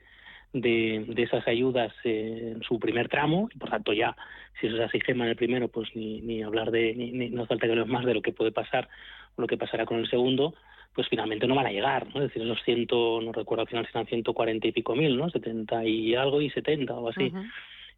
[0.53, 4.15] de, esas ayudas eh, en su primer tramo, y por tanto ya,
[4.59, 7.65] si eso se así en el primero, pues ni, ni hablar de, ni, no falta
[7.65, 8.87] que hablemos más de lo que puede pasar
[9.35, 10.53] o lo que pasará con el segundo,
[10.93, 12.21] pues finalmente no van a llegar, ¿no?
[12.21, 15.29] Es decir, esos ciento, no recuerdo al final si eran 140 y pico mil, ¿no?
[15.29, 17.31] 70 y algo y 70 o así.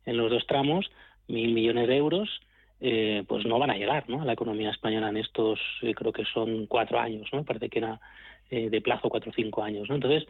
[0.05, 0.91] En los dos tramos,
[1.27, 2.41] mil millones de euros,
[2.81, 4.21] eh, pues no van a llegar, ¿no?
[4.21, 7.43] A la economía española en estos, eh, creo que son cuatro años, ¿no?
[7.43, 7.99] Parece que era
[8.49, 9.95] eh, de plazo cuatro o cinco años, ¿no?
[9.95, 10.25] Entonces,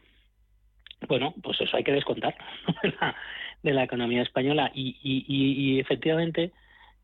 [1.08, 2.36] bueno, pues eso hay que descontar
[3.64, 6.52] de, la, economía española y, y, y efectivamente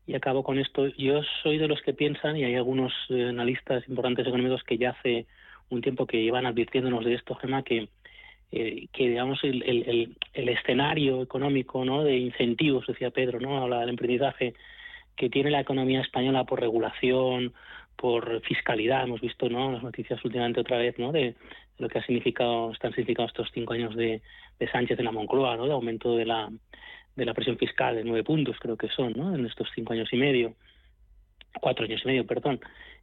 [0.06, 0.86] y acabo con esto.
[0.96, 5.26] Yo soy de los que piensan, y hay algunos analistas importantes económicos que ya hace
[5.68, 7.88] un tiempo que iban advirtiéndonos de esto, Gemma, que,
[8.52, 12.04] eh, que digamos el, el, el, escenario económico ¿no?
[12.04, 13.58] de incentivos, decía Pedro, ¿no?
[13.58, 14.54] habla del emprendizaje,
[15.16, 17.52] que tiene la economía española por regulación,
[17.96, 19.04] por fiscalidad.
[19.04, 19.72] Hemos visto ¿no?
[19.72, 21.12] las noticias últimamente otra vez ¿no?
[21.12, 21.34] de,
[21.78, 24.22] lo que ha significado, están significando estos cinco años de,
[24.58, 25.66] de Sánchez en la Moncloa, ¿no?
[25.66, 26.50] de aumento de la,
[27.14, 29.34] de la presión fiscal de nueve puntos, creo que son, ¿no?
[29.34, 30.54] en estos cinco años y medio,
[31.60, 32.60] cuatro años y medio, perdón,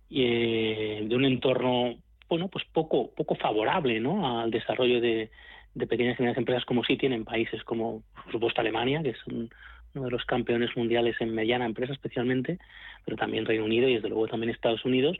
[0.10, 1.96] y, eh, de un entorno
[2.30, 4.40] bueno, pues poco, poco favorable ¿no?
[4.40, 5.30] al desarrollo de,
[5.76, 9.20] de pequeñas y medianas empresas como sí tienen países como, por supuesto, Alemania, que es
[9.94, 12.60] uno de los campeones mundiales en mediana empresa especialmente,
[13.06, 15.18] pero también Reino Unido y desde luego también Estados Unidos,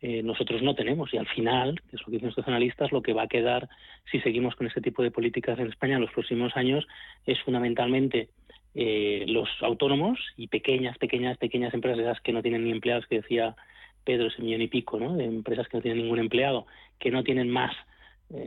[0.00, 1.12] eh, nosotros no tenemos.
[1.14, 3.68] Y al final, que es lo que dicen nuestros analistas, lo que va a quedar
[4.10, 6.86] si seguimos con este tipo de políticas en España en los próximos años
[7.26, 8.28] es fundamentalmente
[8.74, 13.56] eh, los autónomos y pequeñas, pequeñas, pequeñas empresas que no tienen ni empleados, que decía
[14.04, 15.14] Pedro, ese millón y pico, ¿no?
[15.16, 16.66] de empresas que no tienen ningún empleado,
[16.98, 17.74] que no tienen más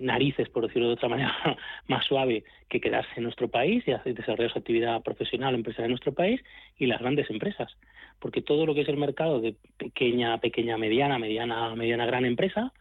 [0.02, 1.34] narices, por decirlo de otra manera
[1.88, 5.91] más suave, que quedarse en nuestro país y desarrollar su actividad profesional o empresarial en
[5.91, 6.41] nuestro país,
[6.78, 7.76] y las grandes empresas
[8.19, 12.73] porque todo lo que es el mercado de pequeña, pequeña, mediana, mediana, mediana, gran empresa,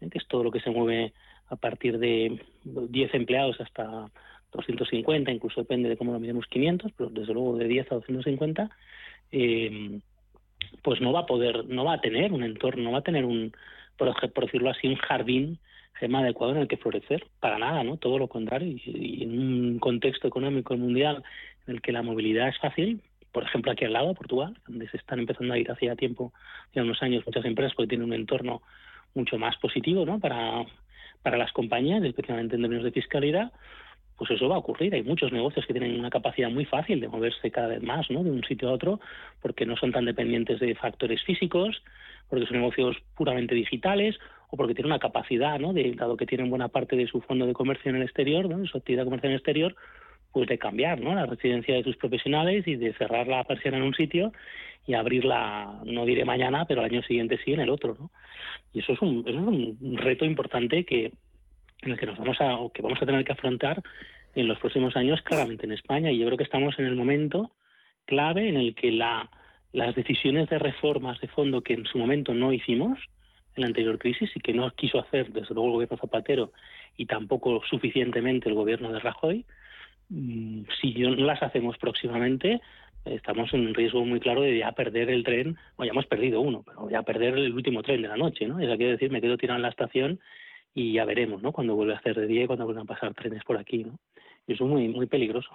[0.00, 0.08] ¿eh?
[0.10, 1.12] que es todo lo que se mueve
[1.48, 4.10] a partir de 10 empleados hasta
[4.52, 8.70] 250, incluso depende de cómo lo miremos 500, pero desde luego de 10 a 250,
[9.32, 10.00] eh,
[10.82, 13.24] pues no va a poder, no va a tener un entorno, no va a tener
[13.24, 13.52] un,
[13.96, 15.58] por, decirlo así, un jardín
[15.94, 17.96] gema adecuado en el que florecer, para nada, ¿no?
[17.96, 21.22] Todo lo contrario, y, y en un contexto económico mundial
[21.66, 23.02] en el que la movilidad es fácil,
[23.32, 26.32] por ejemplo, aquí al lado, Portugal, donde se están empezando a ir hacía tiempo,
[26.74, 28.62] ya unos años, muchas empresas porque tienen un entorno
[29.14, 30.20] mucho más positivo ¿no?
[30.20, 30.64] para,
[31.22, 33.50] para las compañías, especialmente en términos de fiscalidad,
[34.18, 34.94] pues eso va a ocurrir.
[34.94, 38.22] Hay muchos negocios que tienen una capacidad muy fácil de moverse cada vez más ¿no?
[38.22, 39.00] de un sitio a otro
[39.40, 41.82] porque no son tan dependientes de factores físicos,
[42.28, 44.18] porque son negocios puramente digitales
[44.52, 45.72] o porque tienen una capacidad, ¿no?
[45.72, 48.66] de, dado que tienen buena parte de su fondo de comercio en el exterior, ¿no?
[48.66, 49.74] su actividad comercial en el exterior,
[50.30, 51.14] pues de cambiar ¿no?
[51.14, 54.30] la residencia de sus profesionales y de cerrar la persiana en un sitio
[54.86, 57.96] y abrirla, no diré mañana, pero al año siguiente sí en el otro.
[57.98, 58.10] ¿no?
[58.74, 61.12] Y eso es un, es un reto importante que
[61.80, 63.82] en el que nos vamos a, que vamos a tener que afrontar
[64.34, 66.10] en los próximos años claramente en España.
[66.10, 67.52] Y yo creo que estamos en el momento
[68.04, 69.30] clave en el que la,
[69.72, 72.98] las decisiones de reformas de fondo que en su momento no hicimos
[73.56, 76.52] en la anterior crisis y que no quiso hacer desde luego el gobierno Zapatero
[76.96, 79.44] y tampoco suficientemente el gobierno de Rajoy,
[80.12, 82.60] Mm, si no las hacemos próximamente,
[83.06, 86.42] estamos en un riesgo muy claro de ya perder el tren, o ya hemos perdido
[86.42, 88.60] uno, pero ya perder el último tren de la noche, ¿no?
[88.60, 90.20] Eso quiere decir, me quedo tirado en la estación
[90.74, 91.52] y ya veremos, ¿no?
[91.52, 93.98] Cuando vuelve a hacer de día y cuando vuelvan a pasar trenes por aquí, ¿no?
[94.46, 95.50] Y eso es muy, muy peligroso.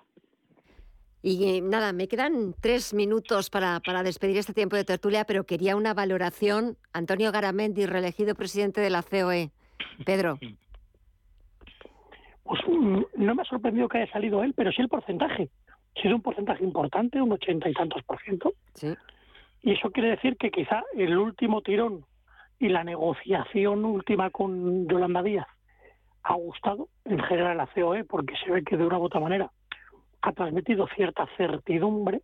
[1.29, 5.75] Y nada, me quedan tres minutos para, para despedir este tiempo de tertulia, pero quería
[5.75, 6.77] una valoración.
[6.93, 9.51] Antonio Garamendi, reelegido presidente de la COE.
[10.05, 10.39] Pedro.
[12.43, 15.49] Pues mm, no me ha sorprendido que haya salido él, pero sí el porcentaje.
[15.97, 18.53] Ha sido un porcentaje importante, un ochenta y tantos por ciento.
[18.75, 18.93] Sí.
[19.63, 22.05] Y eso quiere decir que quizá el último tirón
[22.57, 25.47] y la negociación última con Yolanda Díaz
[26.23, 29.19] ha gustado en general a la COE porque se ve que de una u otra
[29.19, 29.51] manera
[30.21, 32.21] ha transmitido cierta certidumbre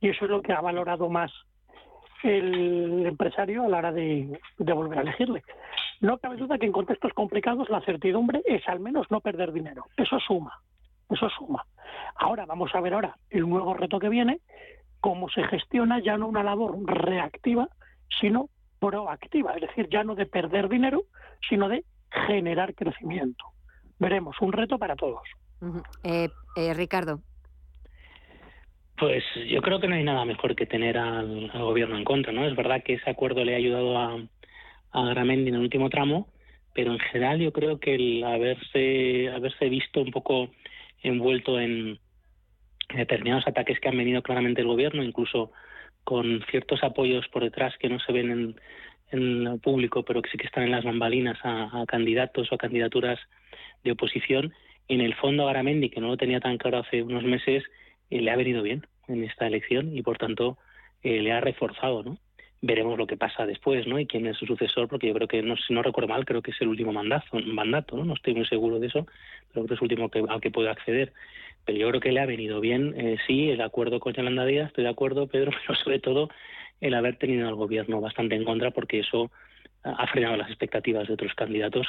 [0.00, 1.30] y eso es lo que ha valorado más
[2.22, 5.42] el empresario a la hora de, volver a elegirle.
[6.00, 9.84] No cabe duda que en contextos complicados la certidumbre es al menos no perder dinero.
[9.96, 10.60] Eso suma,
[11.10, 11.64] eso suma.
[12.16, 14.40] Ahora vamos a ver ahora el nuevo reto que viene,
[15.00, 17.68] cómo se gestiona ya no una labor reactiva,
[18.20, 21.02] sino proactiva, es decir, ya no de perder dinero,
[21.48, 21.84] sino de
[22.26, 23.44] generar crecimiento.
[23.98, 25.22] Veremos, un reto para todos.
[26.04, 27.20] Eh, eh, Ricardo.
[28.98, 32.46] Pues yo creo que no hay nada mejor que tener al, gobierno en contra, ¿no?
[32.46, 34.18] Es verdad que ese acuerdo le ha ayudado a,
[34.92, 36.28] a Gramendi en el último tramo,
[36.74, 40.50] pero en general yo creo que el haberse, haberse visto un poco
[41.02, 41.98] envuelto en
[42.94, 45.50] determinados ataques que han venido claramente el gobierno, incluso
[46.04, 48.60] con ciertos apoyos por detrás que no se ven en,
[49.10, 52.58] en el público, pero que sí que están en las bambalinas a, candidatos o a
[52.58, 53.18] candidaturas
[53.84, 54.52] de oposición,
[54.90, 57.64] en el fondo Garamendi, que no lo tenía tan claro hace unos meses,
[58.10, 60.58] eh, le ha venido bien en esta elección y por tanto
[61.02, 62.18] eh, le ha reforzado, ¿no?
[62.60, 63.98] Veremos lo que pasa después, ¿no?
[63.98, 66.42] Y quién es su sucesor, porque yo creo que, no, si no recuerdo mal, creo
[66.42, 68.04] que es el último mandato, mandato ¿no?
[68.04, 69.06] No estoy muy seguro de eso,
[69.52, 71.12] pero creo que es el último que, al que puede acceder.
[71.64, 74.68] Pero yo creo que le ha venido bien, eh, sí, el acuerdo con Yolanda Díaz,
[74.68, 76.28] estoy de acuerdo, Pedro, pero sobre todo
[76.80, 79.30] el haber tenido al gobierno bastante en contra, porque eso
[79.82, 81.86] ha frenado las expectativas de otros candidatos,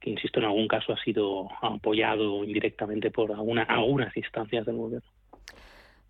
[0.00, 5.08] que insisto, en algún caso ha sido apoyado indirectamente por alguna, algunas instancias del gobierno.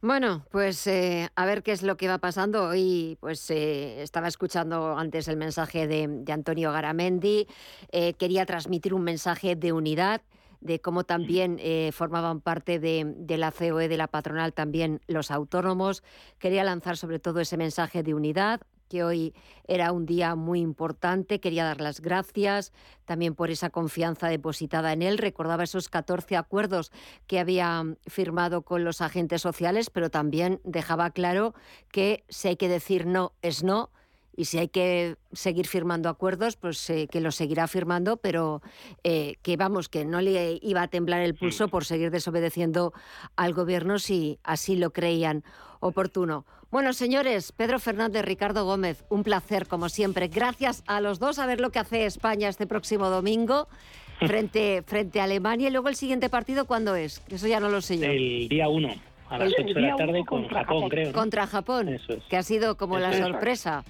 [0.04, 2.64] Bueno, pues eh, a ver qué es lo que va pasando.
[2.64, 7.46] Hoy pues eh, estaba escuchando antes el mensaje de, Antonio Garamendi.
[7.92, 10.20] Eh, quería transmitir un mensaje de unidad,
[10.60, 11.60] de cómo también
[11.92, 16.02] formaban parte de, de, la COE, de la patronal, también los autónomos.
[16.40, 18.60] Quería lanzar sobre todo ese mensaje de unidad,
[18.92, 19.32] que hoy
[19.66, 21.40] era un día muy importante.
[21.40, 22.74] Quería dar las gracias
[23.06, 25.16] también por esa confianza depositada en él.
[25.16, 26.92] Recordaba esos 14 acuerdos
[27.26, 31.54] que había firmado con los agentes sociales, pero también dejaba claro
[31.90, 33.88] que si hay que decir no, es no
[34.34, 38.62] y si hay que seguir firmando acuerdos, pues eh, que lo seguirá firmando, pero
[39.04, 42.92] eh, que vamos, que no le iba a temblar el pulso por seguir desobedeciendo
[43.36, 45.44] al gobierno si así lo creían
[45.80, 46.46] oportuno.
[46.70, 50.28] Bueno, señores, Pedro Fernández, Ricardo Gómez, un placer como siempre.
[50.28, 53.68] Gracias a los dos a ver lo que hace España este próximo domingo
[54.20, 55.68] frente, frente a Alemania.
[55.68, 57.22] Y luego el siguiente partido, ¿cuándo es?
[57.28, 58.06] Eso ya no lo sé yo.
[58.06, 58.94] El día 1
[59.28, 61.12] a las 8 de la tarde con Japón, creo.
[61.12, 61.98] Contra Japón,
[62.30, 63.84] que ha sido como la sorpresa.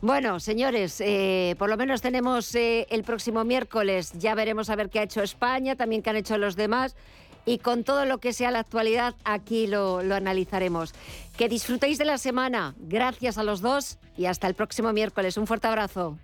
[0.00, 4.90] Bueno, señores, eh, por lo menos tenemos eh, el próximo miércoles, ya veremos a ver
[4.90, 6.96] qué ha hecho España, también qué han hecho los demás.
[7.44, 10.92] Y con todo lo que sea la actualidad, aquí lo, lo analizaremos.
[11.36, 12.74] Que disfrutéis de la semana.
[12.76, 15.36] Gracias a los dos y hasta el próximo miércoles.
[15.38, 16.18] Un fuerte abrazo.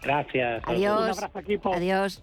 [0.00, 0.62] Gracias.
[0.64, 1.02] Adiós.
[1.02, 1.74] Un abrazo, equipo.
[1.74, 2.22] Adiós.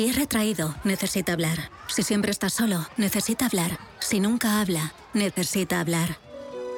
[0.00, 1.70] Si es retraído, necesita hablar.
[1.86, 3.78] Si siempre está solo, necesita hablar.
[3.98, 6.16] Si nunca habla, necesita hablar.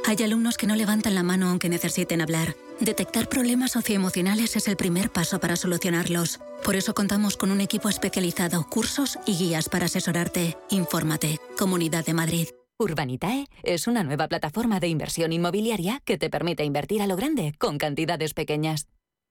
[0.04, 2.56] Hay alumnos que no levantan la mano aunque necesiten hablar.
[2.80, 6.40] Detectar problemas socioemocionales es el primer paso para solucionarlos.
[6.64, 10.56] Por eso contamos con un equipo especializado, cursos y guías para asesorarte.
[10.70, 11.38] Infórmate.
[11.56, 12.48] Comunidad de Madrid.
[12.76, 17.54] Urbanitae es una nueva plataforma de inversión inmobiliaria que te permite invertir a lo grande
[17.56, 18.88] con cantidades pequeñas.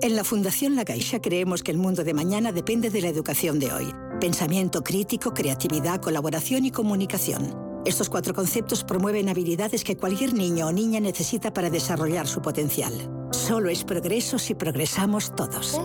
[0.00, 3.58] En la Fundación La Caixa creemos que el mundo de mañana depende de la educación
[3.58, 3.92] de hoy.
[4.20, 7.82] Pensamiento crítico, creatividad, colaboración y comunicación.
[7.84, 12.92] Estos cuatro conceptos promueven habilidades que cualquier niño o niña necesita para desarrollar su potencial.
[13.32, 15.80] Solo es progreso si progresamos todos.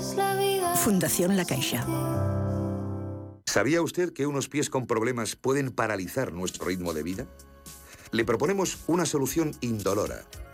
[0.76, 1.84] Fundación La Caixa.
[3.48, 7.28] ¿Sabía usted que unos pies con problemas pueden paralizar nuestro ritmo de vida?
[8.12, 10.24] Le proponemos una solución indolora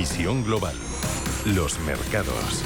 [0.00, 0.74] Visión global.
[1.44, 2.62] Los mercados.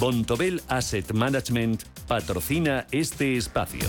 [0.00, 3.86] Bontobel Asset Management patrocina este espacio.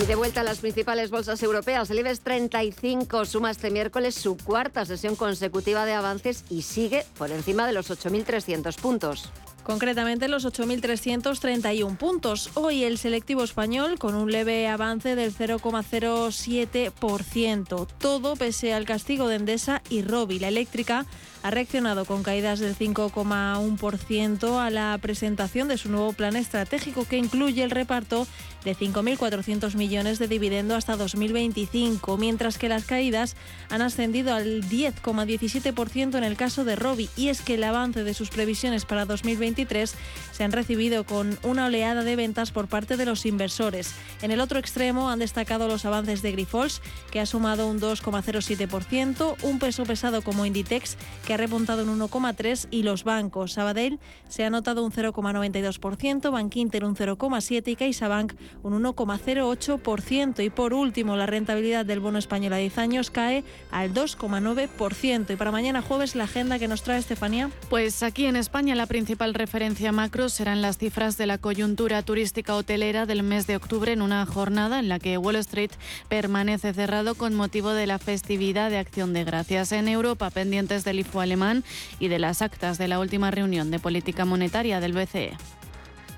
[0.00, 4.36] Y de vuelta a las principales bolsas europeas, el IBEX 35 suma este miércoles su
[4.36, 9.32] cuarta sesión consecutiva de avances y sigue por encima de los 8.300 puntos
[9.64, 12.50] concretamente los 8.331 puntos.
[12.54, 17.88] Hoy el selectivo español con un leve avance del 0,07%.
[17.98, 20.38] Todo pese al castigo de Endesa y Robi.
[20.38, 21.06] La eléctrica
[21.44, 27.18] ha reaccionado con caídas del 5,1% a la presentación de su nuevo plan estratégico que
[27.18, 28.26] incluye el reparto
[28.64, 33.36] de 5.400 millones de dividendo hasta 2025, mientras que las caídas
[33.68, 37.10] han ascendido al 10,17% en el caso de Robi.
[37.14, 39.94] Y es que el avance de sus previsiones para 2023
[40.32, 43.92] se han recibido con una oleada de ventas por parte de los inversores.
[44.22, 46.80] En el otro extremo han destacado los avances de Grifols,
[47.10, 52.68] que ha sumado un 2,07%, un peso pesado como Inditex, que ha repuntado un 1,3%,
[52.70, 53.52] y los bancos.
[53.52, 60.44] Sabadell se ha notado un 0,92%, Bankinter un 0,7% y CaixaBank un 1,08%.
[60.44, 65.32] Y por último, la rentabilidad del bono español a 10 años cae al 2,9%.
[65.32, 67.50] Y para mañana jueves, la agenda que nos trae Estefanía.
[67.68, 72.54] Pues aquí en España la principal referencia macro serán las cifras de la coyuntura turística
[72.54, 75.70] hotelera del mes de octubre en una jornada en la que Wall Street
[76.08, 79.72] permanece cerrado con motivo de la festividad de Acción de Gracias.
[79.72, 81.64] En Europa, pendientes del IFO alemán
[81.98, 85.32] y de las actas de la última reunión de política monetaria del BCE.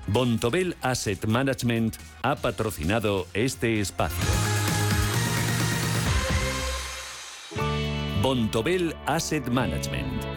[0.07, 4.23] Bontobel Asset Management ha patrocinado este espacio.
[8.21, 10.36] Bontobel Asset Management.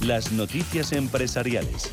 [0.00, 1.90] las noticias empresariales.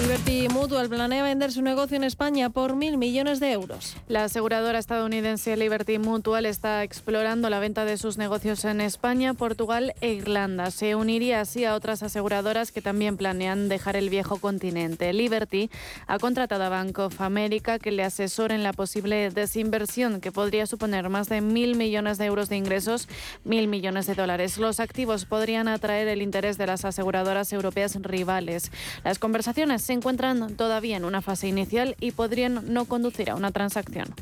[0.00, 3.96] Liberty Mutual planea vender su negocio en España por mil millones de euros.
[4.08, 9.94] La aseguradora estadounidense Liberty Mutual está explorando la venta de sus negocios en España, Portugal
[10.00, 10.70] e Irlanda.
[10.70, 15.12] Se uniría así a otras aseguradoras que también planean dejar el viejo continente.
[15.12, 15.70] Liberty
[16.06, 20.66] ha contratado a Bank of America que le asesore en la posible desinversión que podría
[20.66, 23.08] suponer más de mil millones de euros de ingresos,
[23.44, 24.58] mil millones de dólares.
[24.58, 28.72] Los activos podrían atraer el interés de las aseguradoras europeas rivales.
[29.04, 33.52] Las conversaciones se encuentran todavía en una fase inicial y podrían no conducir a una
[33.52, 34.14] transacción.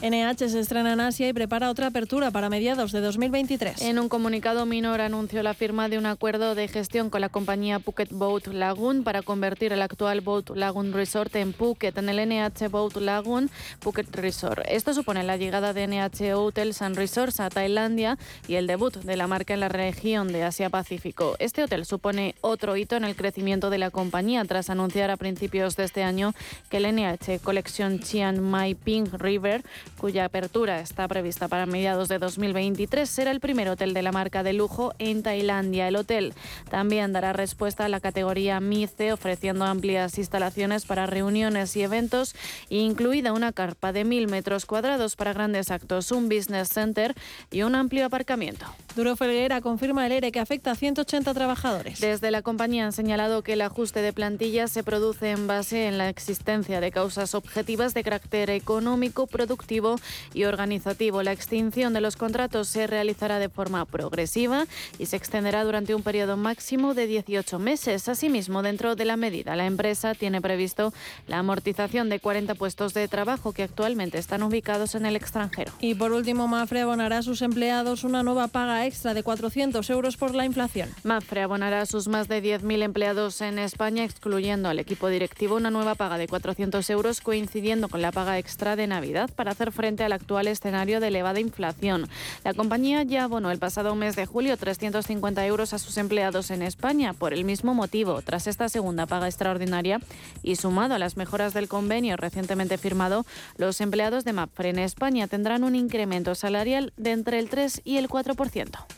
[0.00, 3.82] NH se estrena en Asia y prepara otra apertura para mediados de 2023.
[3.82, 7.80] En un comunicado, Minor anunció la firma de un acuerdo de gestión con la compañía
[7.80, 12.68] Phuket Boat Lagoon para convertir el actual Boat Lagoon Resort en Phuket, en el NH
[12.70, 13.50] Boat Lagoon
[13.80, 14.62] Phuket Resort.
[14.68, 19.16] Esto supone la llegada de NH Hotels and Resorts a Tailandia y el debut de
[19.16, 21.34] la marca en la región de Asia-Pacífico.
[21.40, 25.76] Este hotel supone otro hito en el crecimiento de la compañía tras anunciar a principios
[25.76, 26.34] de este año
[26.70, 29.64] que el NH Collection Chiang Mai Pink River
[29.98, 34.42] cuya apertura está prevista para mediados de 2023, será el primer hotel de la marca
[34.42, 35.88] de lujo en Tailandia.
[35.88, 36.34] El hotel
[36.70, 42.34] también dará respuesta a la categoría MICE, ofreciendo amplias instalaciones para reuniones y eventos,
[42.68, 47.14] incluida una carpa de mil metros cuadrados para grandes actos, un business center
[47.50, 48.66] y un amplio aparcamiento.
[48.96, 52.00] Duro Felguera confirma el ERE que afecta a 180 trabajadores.
[52.00, 55.96] Desde la compañía han señalado que el ajuste de plantilla se produce en base en
[55.96, 59.94] la existencia de causas objetivas de carácter económico, productivo
[60.34, 61.22] y organizativo.
[61.22, 64.66] La extinción de los contratos se realizará de forma progresiva
[64.98, 68.08] y se extenderá durante un periodo máximo de 18 meses.
[68.08, 70.92] Asimismo, dentro de la medida, la empresa tiene previsto
[71.28, 75.70] la amortización de 40 puestos de trabajo que actualmente están ubicados en el extranjero.
[75.78, 80.16] Y por último, Mafre abonará a sus empleados una nueva paga extra de 400 euros
[80.16, 80.88] por la inflación.
[81.04, 85.70] Mafre abonará a sus más de 10.000 empleados en España, excluyendo al equipo directivo, una
[85.70, 90.02] nueva paga de 400 euros coincidiendo con la paga extra de Navidad para hacer frente
[90.02, 92.08] al actual escenario de elevada inflación.
[92.42, 96.62] La compañía ya abonó el pasado mes de julio 350 euros a sus empleados en
[96.62, 98.22] España por el mismo motivo.
[98.22, 100.00] Tras esta segunda paga extraordinaria
[100.42, 103.26] y sumado a las mejoras del convenio recientemente firmado,
[103.58, 107.98] los empleados de MAPFRE en España tendrán un incremento salarial de entre el 3 y
[107.98, 108.97] el 4%.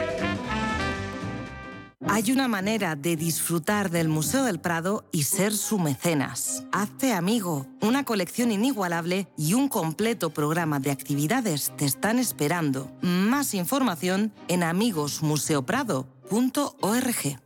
[2.07, 6.63] Hay una manera de disfrutar del Museo del Prado y ser su mecenas.
[6.71, 7.67] Hazte amigo.
[7.79, 12.91] Una colección inigualable y un completo programa de actividades te están esperando.
[13.01, 17.39] Más información en amigosmuseoprado.org.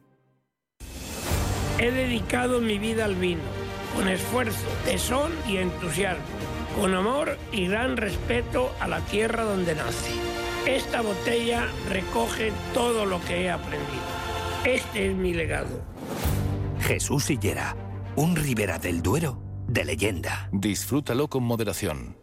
[1.78, 3.44] He dedicado mi vida al vino,
[3.94, 6.24] con esfuerzo, tesón y entusiasmo,
[6.80, 10.12] con amor y gran respeto a la tierra donde nace.
[10.66, 14.15] Esta botella recoge todo lo que he aprendido.
[14.66, 15.86] Este es mi legado.
[16.82, 17.76] Jesús Sillera,
[18.16, 20.50] un Ribera del Duero de leyenda.
[20.52, 22.18] Disfrútalo con moderación.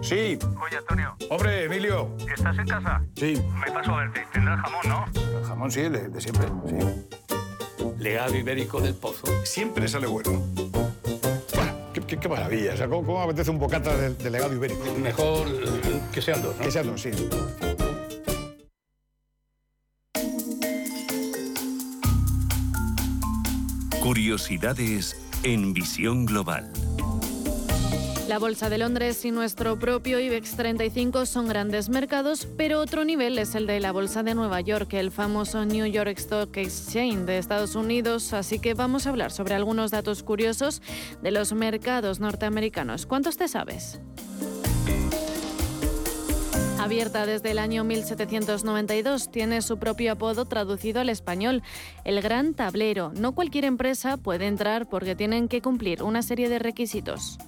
[0.00, 0.38] Sí.
[0.64, 1.14] Oye, Antonio.
[1.28, 2.16] Hombre, Emilio.
[2.34, 3.04] ¿Estás en casa?
[3.14, 3.42] Sí.
[3.60, 4.26] Me paso a verte.
[4.32, 5.38] Tendrás jamón, ¿no?
[5.38, 6.76] El jamón sí, el de, siempre, sí.
[7.98, 9.26] Legado ibérico del pozo.
[9.44, 10.42] Siempre sale bueno.
[11.92, 12.72] Qué, qué, qué maravilla.
[12.72, 14.82] O sea, ¿cómo, apetece un bocata de, de legado ibérico?
[14.98, 15.46] Mejor
[16.10, 16.64] que sean dos, ¿no?
[16.64, 17.10] Que sean dos, sí.
[24.02, 26.72] Curiosidades en visión global.
[28.26, 33.38] La Bolsa de Londres y nuestro propio IBEX 35 son grandes mercados, pero otro nivel
[33.38, 37.38] es el de la Bolsa de Nueva York, el famoso New York Stock Exchange de
[37.38, 40.82] Estados Unidos, así que vamos a hablar sobre algunos datos curiosos
[41.22, 43.06] de los mercados norteamericanos.
[43.06, 44.00] ¿Cuántos te sabes?
[46.82, 51.62] Abierta desde el año 1792, tiene su propio apodo traducido al español,
[52.04, 53.12] el Gran Tablero.
[53.14, 57.38] No cualquier empresa puede entrar porque tienen que cumplir una serie de requisitos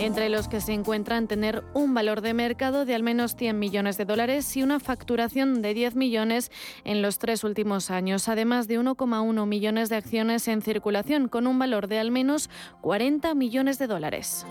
[0.00, 3.98] entre los que se encuentran tener un valor de mercado de al menos 100 millones
[3.98, 6.50] de dólares y una facturación de 10 millones
[6.84, 11.58] en los tres últimos años, además de 1,1 millones de acciones en circulación con un
[11.58, 12.48] valor de al menos
[12.80, 14.46] 40 millones de dólares.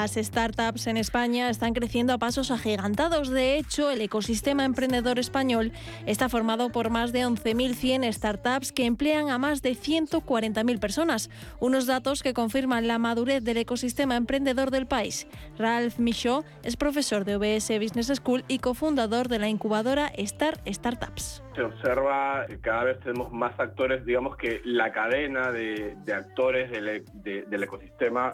[0.00, 3.28] Las startups en España están creciendo a pasos agigantados.
[3.28, 5.72] De hecho, el ecosistema emprendedor español
[6.06, 11.28] está formado por más de 11.100 startups que emplean a más de 140.000 personas.
[11.60, 15.26] Unos datos que confirman la madurez del ecosistema emprendedor del país.
[15.58, 21.42] Ralph Michaud es profesor de OBS Business School y cofundador de la incubadora Star Startups.
[21.54, 26.70] Se observa que cada vez tenemos más actores, digamos que la cadena de, de actores
[26.70, 28.32] del, de, del ecosistema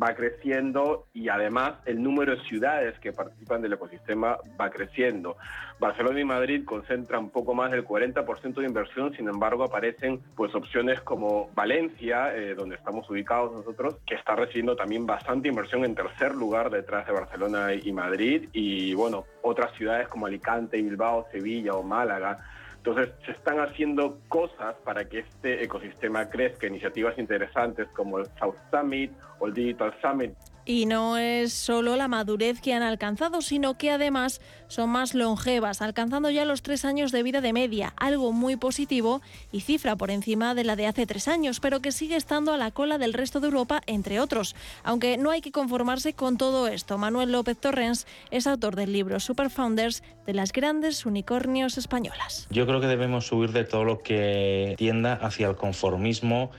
[0.00, 5.36] va creciendo y además el número de ciudades que participan del ecosistema va creciendo.
[5.78, 11.00] Barcelona y Madrid concentran poco más del 40% de inversión, sin embargo aparecen pues opciones
[11.00, 16.34] como Valencia, eh, donde estamos ubicados nosotros, que está recibiendo también bastante inversión en tercer
[16.34, 21.82] lugar detrás de Barcelona y Madrid y bueno, otras ciudades como Alicante, Bilbao, Sevilla o
[21.82, 22.38] Málaga
[22.78, 28.56] entonces, se están haciendo cosas para que este ecosistema crezca, iniciativas interesantes como el South
[28.70, 30.32] Summit o el Digital Summit.
[30.68, 35.80] Y no es solo la madurez que han alcanzado, sino que además son más longevas,
[35.80, 40.10] alcanzando ya los tres años de vida de media, algo muy positivo y cifra por
[40.10, 43.14] encima de la de hace tres años, pero que sigue estando a la cola del
[43.14, 44.54] resto de Europa, entre otros.
[44.84, 46.98] Aunque no hay que conformarse con todo esto.
[46.98, 52.46] Manuel López Torrens es autor del libro Super Founders de las grandes unicornios españolas.
[52.50, 56.50] Yo creo que debemos subir de todo lo que tienda hacia el conformismo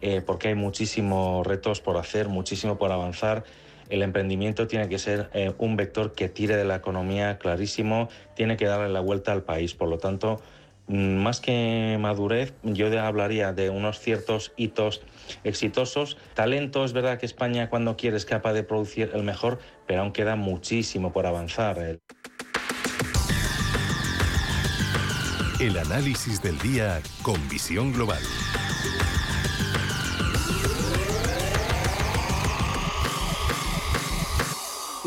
[0.00, 3.44] eh, porque hay muchísimos retos por hacer, muchísimo por avanzar.
[3.88, 8.56] El emprendimiento tiene que ser eh, un vector que tire de la economía clarísimo, tiene
[8.56, 9.74] que darle la vuelta al país.
[9.74, 10.40] Por lo tanto,
[10.88, 15.02] mm, más que madurez, yo hablaría de unos ciertos hitos
[15.42, 16.18] exitosos.
[16.34, 20.12] Talento, es verdad que España cuando quiere es capaz de producir el mejor, pero aún
[20.12, 21.98] queda muchísimo por avanzar.
[25.60, 28.22] El análisis del día con visión global.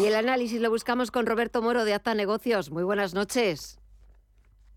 [0.02, 2.72] Y el análisis lo buscamos con Roberto Moro de Acta Negocios.
[2.72, 3.80] Muy buenas noches.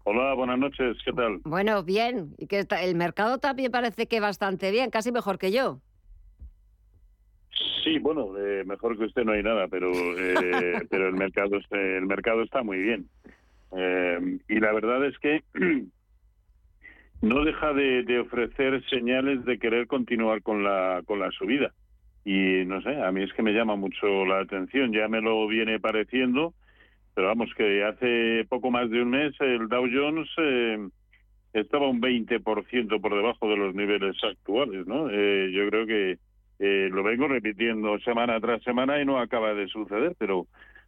[0.03, 0.99] Hola, buenas noches.
[1.03, 1.39] ¿Qué tal?
[1.45, 2.35] Bueno, bien.
[2.37, 5.81] Y que el mercado también parece que bastante bien, casi mejor que yo.
[7.83, 12.05] Sí, bueno, eh, mejor que usted no hay nada, pero eh, pero el mercado el
[12.05, 13.09] mercado está muy bien.
[13.79, 15.43] Eh, y la verdad es que
[17.23, 21.73] no deja de, de ofrecer señales de querer continuar con la con la subida
[22.25, 25.47] y no sé, a mí es que me llama mucho la atención, ya me lo
[25.47, 26.55] viene pareciendo,
[27.15, 30.89] pero vamos, que hace poco más de un mes el Dow Jones eh,
[31.53, 35.09] estaba un 20% por debajo de los niveles actuales, ¿no?
[35.11, 36.19] Eh, yo creo que
[36.59, 40.47] eh, lo vengo repitiendo semana tras semana y no acaba de suceder, pero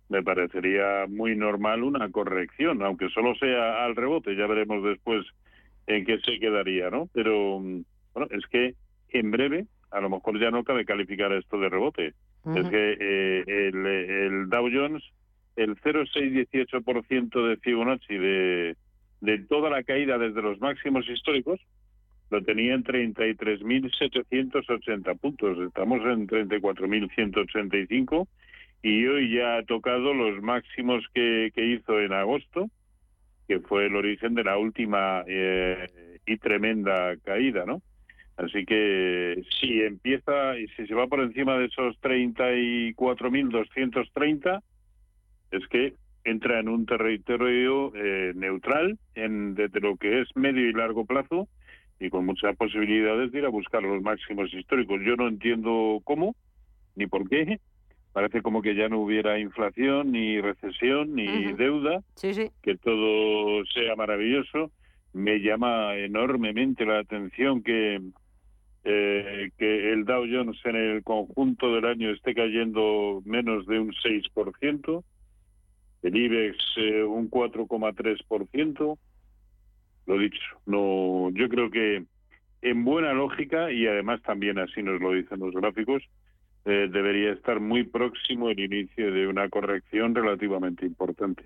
[0.08, 5.26] me parecería muy normal una corrección, aunque solo sea al rebote, ya veremos después
[5.86, 7.08] en qué se quedaría, ¿no?
[7.12, 8.74] Pero bueno, es que
[9.10, 12.14] en breve a lo mejor ya no cabe calificar esto de rebote.
[12.54, 15.02] Es que eh, el, el, Dow Jones,
[15.56, 18.76] el 0,618% de Fibonacci de,
[19.20, 21.58] de toda la caída desde los máximos históricos,
[22.30, 25.58] lo tenía en 33.780 puntos.
[25.58, 28.28] Estamos en 34.185
[28.82, 32.68] y hoy ya ha tocado los máximos que, que hizo en agosto,
[33.48, 35.86] que fue el origen de la última eh,
[36.26, 37.80] y tremenda caída, ¿no?
[38.36, 44.62] Así que si empieza y si se va por encima de esos 34.230,
[45.52, 50.72] es que entra en un territorio eh, neutral en, desde lo que es medio y
[50.72, 51.48] largo plazo
[51.98, 55.00] y con muchas posibilidades de ir a buscar los máximos históricos.
[55.04, 56.36] Yo no entiendo cómo
[56.94, 57.58] ni por qué.
[58.12, 62.02] Parece como que ya no hubiera inflación, ni recesión, ni deuda,
[62.62, 64.72] que todo sea maravilloso.
[65.12, 68.00] Me llama enormemente la atención que
[68.88, 73.92] eh, que el Dow Jones en el conjunto del año esté cayendo menos de un
[73.92, 75.04] 6%,
[76.04, 78.98] el IBEX eh, un 4,3%.
[80.06, 82.04] Lo dicho, no, yo creo que
[82.62, 86.04] en buena lógica y además también así nos lo dicen los gráficos,
[86.64, 91.42] eh, debería estar muy próximo el inicio de una corrección relativamente importante.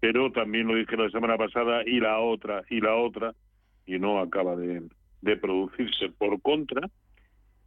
[0.00, 3.32] Pero también lo dije la semana pasada y la otra y la otra
[3.86, 4.82] y no acaba de,
[5.22, 6.10] de producirse.
[6.10, 6.88] Por contra,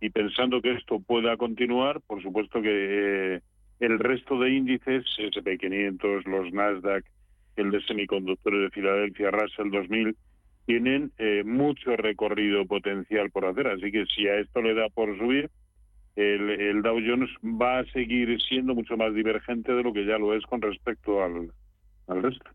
[0.01, 3.41] y pensando que esto pueda continuar, por supuesto que eh,
[3.79, 7.05] el resto de índices, SP500, los Nasdaq,
[7.55, 10.15] el de semiconductores de Filadelfia, Russell 2000,
[10.65, 13.67] tienen eh, mucho recorrido potencial por hacer.
[13.67, 15.49] Así que si a esto le da por subir,
[16.15, 20.17] el, el, Dow Jones va a seguir siendo mucho más divergente de lo que ya
[20.17, 21.51] lo es con respecto al,
[22.07, 22.49] al resto.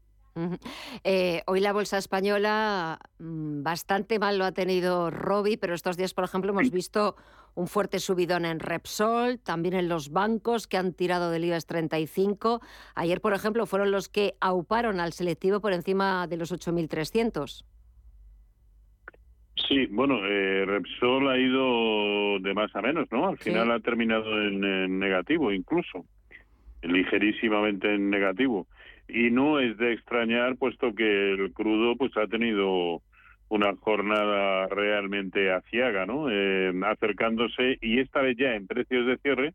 [1.05, 6.15] Eh, hoy la bolsa española mm, bastante mal lo ha tenido Robi, pero estos días,
[6.15, 7.17] por ejemplo, hemos visto
[7.55, 12.61] un fuerte subidón en Repsol, también en los bancos que han tirado del IBEX 35.
[12.95, 17.65] Ayer, por ejemplo, fueron los que auparon al selectivo por encima de los 8.300.
[19.69, 23.29] Sí, bueno, eh, Repsol ha ido de más a menos, ¿no?
[23.29, 26.05] Al final ha terminado en negativo incluso,
[26.83, 28.69] ligerísimamente en negativo
[29.09, 33.03] y no es de extrañar puesto que el crudo pues ha tenido
[33.49, 36.31] una jornada realmente aciaga, ¿no?
[36.31, 39.55] Eh, acercándose y esta vez ya en precios de cierre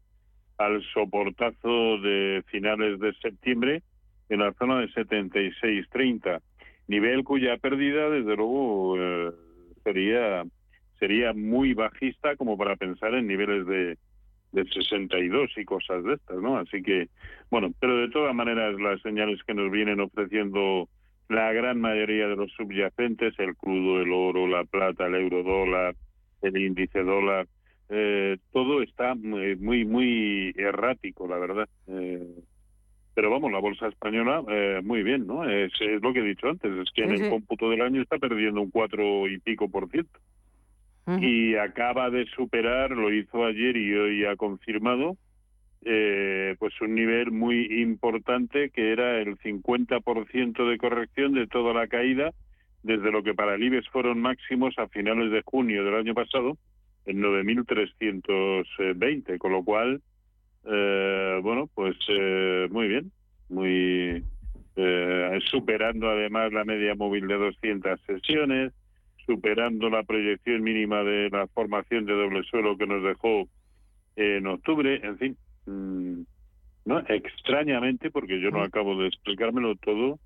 [0.58, 3.84] al soportazo de finales de septiembre
[4.30, 6.42] en la zona de 76.30,
[6.88, 9.32] nivel cuya pérdida desde luego eh,
[9.84, 10.44] sería
[11.00, 13.98] sería muy bajista como para pensar en niveles de
[14.54, 16.58] de 62 y cosas de estas, ¿no?
[16.58, 17.10] Así que,
[17.50, 20.88] bueno, pero de todas maneras las señales que nos vienen ofreciendo
[21.28, 25.96] la gran mayoría de los subyacentes, el crudo, el oro, la plata, el euro dólar,
[26.42, 27.48] el índice dólar,
[27.90, 31.70] eh, todo está muy, muy, muy errático, la verdad.
[31.88, 32.44] Eh,
[33.16, 35.50] pero vamos, la bolsa española eh, muy bien, ¿no?
[35.50, 37.30] Es, es lo que he dicho antes, es que en el sí.
[37.30, 40.20] cómputo del año está perdiendo un cuatro y pico por ciento.
[41.06, 45.18] Y acaba de superar, lo hizo ayer y hoy ha confirmado,
[45.84, 51.88] eh, pues un nivel muy importante que era el 50% de corrección de toda la
[51.88, 52.32] caída
[52.84, 56.60] desde lo que para el IBEX fueron máximos a finales de junio del año pasado
[57.06, 60.02] en 9.320, con lo cual,
[60.66, 63.12] eh, bueno, pues eh, muy bien,
[63.50, 64.24] muy
[64.76, 68.74] eh, superando además la media móvil de 200 sesiones,
[69.26, 73.48] superando la proyección mínima de la formación de doble suelo que nos dejó
[74.16, 76.22] en octubre, en fin, mm,
[76.86, 80.20] no extrañamente, porque yo no acabo de explicármelo todo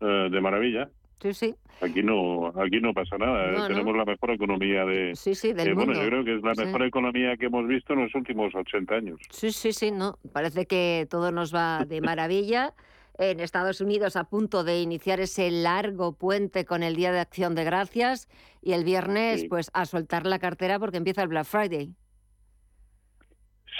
[0.00, 0.88] eh, de maravilla.
[1.20, 1.54] Sí, sí.
[1.82, 3.50] Aquí no, aquí no pasa nada.
[3.50, 3.54] ¿eh?
[3.58, 3.68] No.
[3.68, 5.14] Tenemos la mejor economía de.
[5.14, 6.02] Sí, sí, del eh, bueno, mundo.
[6.02, 6.64] yo creo que es la Sí.
[6.64, 9.20] mejor economía que hemos visto en los últimos 80 años.
[9.30, 10.16] Sí, sí, sí, no.
[10.32, 12.72] Parece que todo nos va de maravilla.
[13.22, 17.54] En Estados Unidos a punto de iniciar ese largo puente con el Día de Acción
[17.54, 18.28] de Gracias
[18.62, 19.48] y el viernes Sí.
[19.48, 21.90] pues a soltar la cartera porque empieza el Black Friday.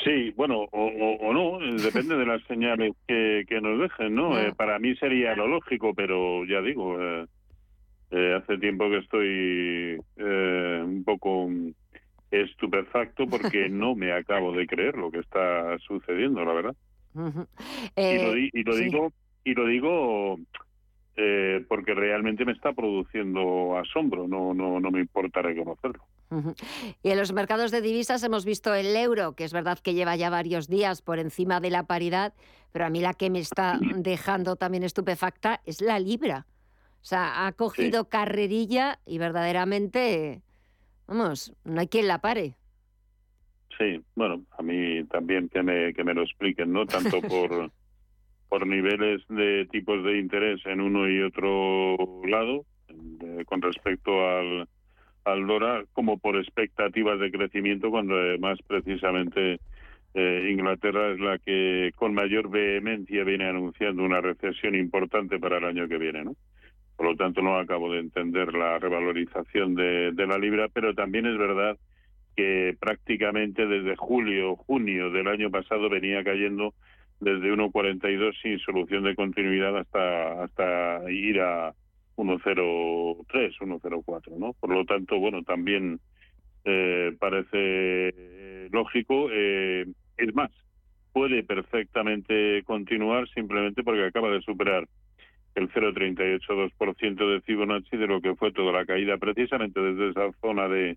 [0.05, 4.39] Sí, bueno, o, o- o no, depende de las señales que, que nos dejen, ¿no?
[4.39, 7.27] Eh, para mí sería lo lógico, pero ya digo, eh,
[8.11, 11.49] eh, hace tiempo que estoy eh, un poco
[12.31, 16.77] estupefacto porque no me acabo de creer lo que está sucediendo, la verdad.
[17.97, 18.85] Y lo, di- y lo sí.
[18.85, 19.13] digo
[19.45, 20.39] y lo digo
[21.17, 26.05] eh, porque realmente me está produciendo asombro no no no me importa reconocerlo.
[27.03, 30.15] Y en los mercados de divisas hemos visto el euro, que es verdad que lleva
[30.15, 32.35] ya varios días por encima de la paridad,
[32.71, 36.47] pero a mí la que me está dejando también estupefacta es la libra.
[37.03, 40.43] O sea, ha cogido carrerilla y verdaderamente,
[41.09, 42.55] vamos, no hay quien la pare.
[43.77, 47.73] sí bueno a mí también que me que me lo expliquen no tanto por
[48.51, 51.97] por niveles de tipos de interés en uno y otro
[52.27, 54.69] lado eh, con respecto al
[55.25, 59.61] al dólar como por expectativas de crecimiento cuando además precisamente
[60.15, 65.65] eh, Inglaterra es la que con mayor vehemencia viene anunciando una recesión importante para el
[65.65, 66.35] año que viene, ¿no?
[66.97, 71.27] Por lo tanto, no acabo de entender la revalorización de, de la libra, pero también
[71.27, 71.79] es verdad
[72.37, 76.75] que prácticamente desde julio, junio del año pasado venía cayendo
[77.21, 81.75] desde 1.42 sin solución de continuidad hasta hasta ir a
[82.17, 84.53] 1.03, 1.04, ¿no?
[84.55, 86.01] Por lo tanto, bueno, también
[86.65, 89.29] eh, parece eh, lógico.
[89.31, 90.51] eh, es más,
[91.13, 94.87] puede perfectamente continuar simplemente porque acaba de superar
[95.55, 100.69] el 0,382% de Fibonacci de lo que fue toda la caída precisamente desde esa zona
[100.69, 100.97] de,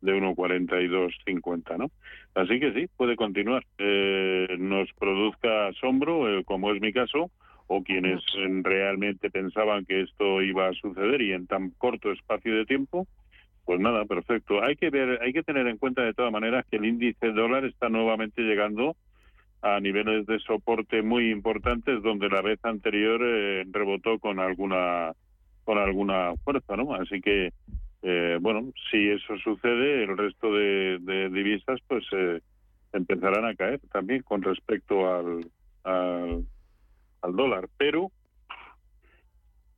[0.00, 1.90] de 1,4250, ¿no?
[2.34, 3.64] Así que sí, puede continuar.
[3.78, 7.30] Eh, nos produzca asombro, eh, como es mi caso,
[7.66, 8.22] o quienes
[8.62, 13.06] realmente pensaban que esto iba a suceder y en tan corto espacio de tiempo,
[13.64, 14.62] pues nada, perfecto.
[14.62, 17.64] Hay que ver, hay que tener en cuenta de todas maneras que el índice dólar
[17.64, 18.96] está nuevamente llegando
[19.62, 25.12] a niveles de soporte muy importantes donde la vez anterior eh, rebotó con alguna
[25.64, 26.94] con alguna fuerza, ¿no?
[26.94, 27.50] Así que
[28.04, 32.40] eh, bueno, si eso sucede, el resto de, de divisas pues eh,
[32.92, 35.50] empezarán a caer también con respecto al,
[35.82, 36.44] al
[37.24, 38.10] al dólar, pero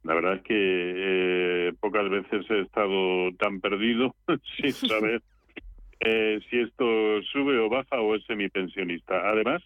[0.03, 4.15] la verdad es que eh, pocas veces he estado tan perdido
[4.57, 5.23] sin saber
[6.01, 6.85] eh, si esto
[7.33, 9.29] sube o baja o es semipensionista.
[9.29, 9.63] Además,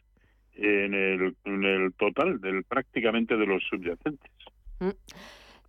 [0.54, 4.30] en el, en el total del prácticamente de los subyacentes.
[4.78, 4.90] Mm.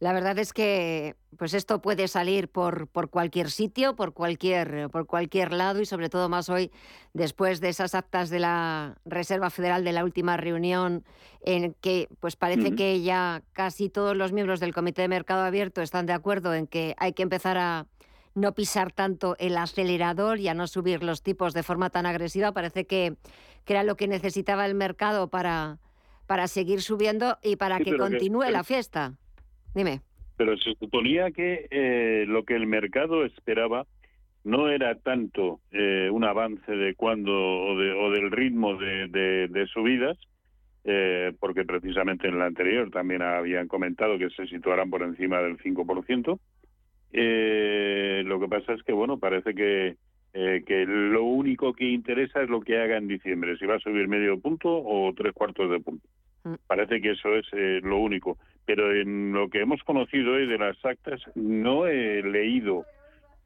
[0.01, 5.05] La verdad es que pues esto puede salir por, por cualquier sitio, por cualquier, por
[5.05, 6.71] cualquier lado y sobre todo más hoy
[7.13, 11.05] después de esas actas de la Reserva Federal de la última reunión
[11.41, 15.83] en que pues parece que ya casi todos los miembros del Comité de Mercado Abierto
[15.83, 17.85] están de acuerdo en que hay que empezar a
[18.33, 22.53] no pisar tanto el acelerador y a no subir los tipos de forma tan agresiva.
[22.53, 23.17] Parece que,
[23.65, 25.77] que era lo que necesitaba el mercado para,
[26.25, 29.13] para seguir subiendo y para Sí, que continúe la fiesta.
[29.73, 30.01] Dime.
[30.37, 33.85] Pero se suponía que eh, lo que el mercado esperaba
[34.43, 39.47] no era tanto eh, un avance de cuándo o, de- o del ritmo de, de-
[39.49, 40.17] de subidas,
[40.83, 45.57] eh, porque precisamente en la anterior también habían comentado que se situarán por encima del
[45.59, 46.39] 5%.
[47.13, 49.95] Eh, lo que pasa es que, bueno, parece que,
[50.33, 53.79] eh, que lo único que interesa es lo que haga en diciembre, si va a
[53.79, 56.07] subir medio punto o tres cuartos de punto.
[56.67, 58.37] Parece que eso es eh, lo único.
[58.65, 62.85] Pero en lo que hemos conocido hoy de las actas, no he leído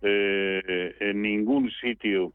[0.01, 2.34] eh, en ningún sitio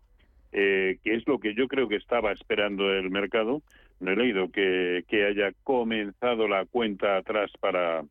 [0.52, 3.62] eh, que es lo que yo creo que estaba esperando el mercado.
[4.00, 8.02] No he leído que, que haya comenzado la cuenta atrás para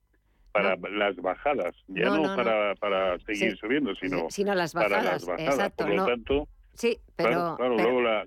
[0.51, 2.35] para las bajadas, ya No, no, no, no.
[2.35, 3.57] para, para seguir Sí.
[3.57, 5.53] subiendo, sino, Sino las para bajadas, las bajadas.
[5.53, 6.47] exacto, Por lo tanto,
[6.79, 7.29] Sí, pero...
[7.29, 8.25] claro, claro, pero- luego la,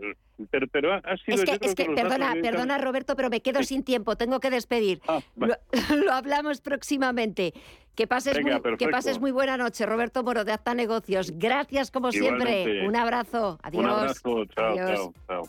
[0.51, 3.83] pero, pero ha sido, es que, es que perdona, perdona Roberto, pero me quedo sin
[3.83, 5.01] tiempo, tengo que despedir.
[5.37, 5.55] lo,
[5.97, 7.55] lo hablamos próximamente.
[7.95, 11.33] Que pases, Venga, muy, que pases muy buena noche, Roberto Moro de Acta Negocios.
[11.37, 12.87] Gracias como siempre.
[12.87, 13.59] Un abrazo.
[13.63, 13.85] Adiós.
[13.85, 15.11] Un abrazo, chao, Adiós.
[15.29, 15.45] chao,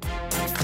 [0.00, 0.63] chao.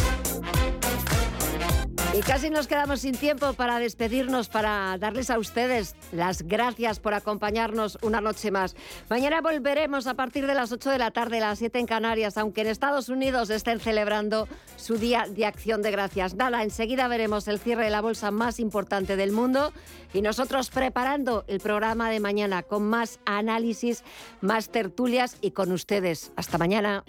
[2.13, 7.15] Y casi nos quedamos sin tiempo para despedirnos, para darles a ustedes las gracias por
[7.15, 8.75] acompañarnos una noche más.
[9.09, 12.63] Mañana volveremos a partir de las 8 de la tarde, las 7 en Canarias, aunque
[12.63, 16.35] en Estados Unidos estén celebrando su Día de Acción de Gracias.
[16.35, 19.73] Nada, enseguida veremos el cierre de la bolsa más importante del mundo
[20.13, 24.03] y nosotros preparando el programa de mañana con más análisis,
[24.41, 26.33] más tertulias y con ustedes.
[26.35, 27.05] Hasta mañana.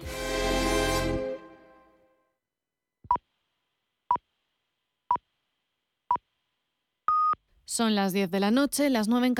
[7.72, 9.30] Son las 10 de la noche, las 9 en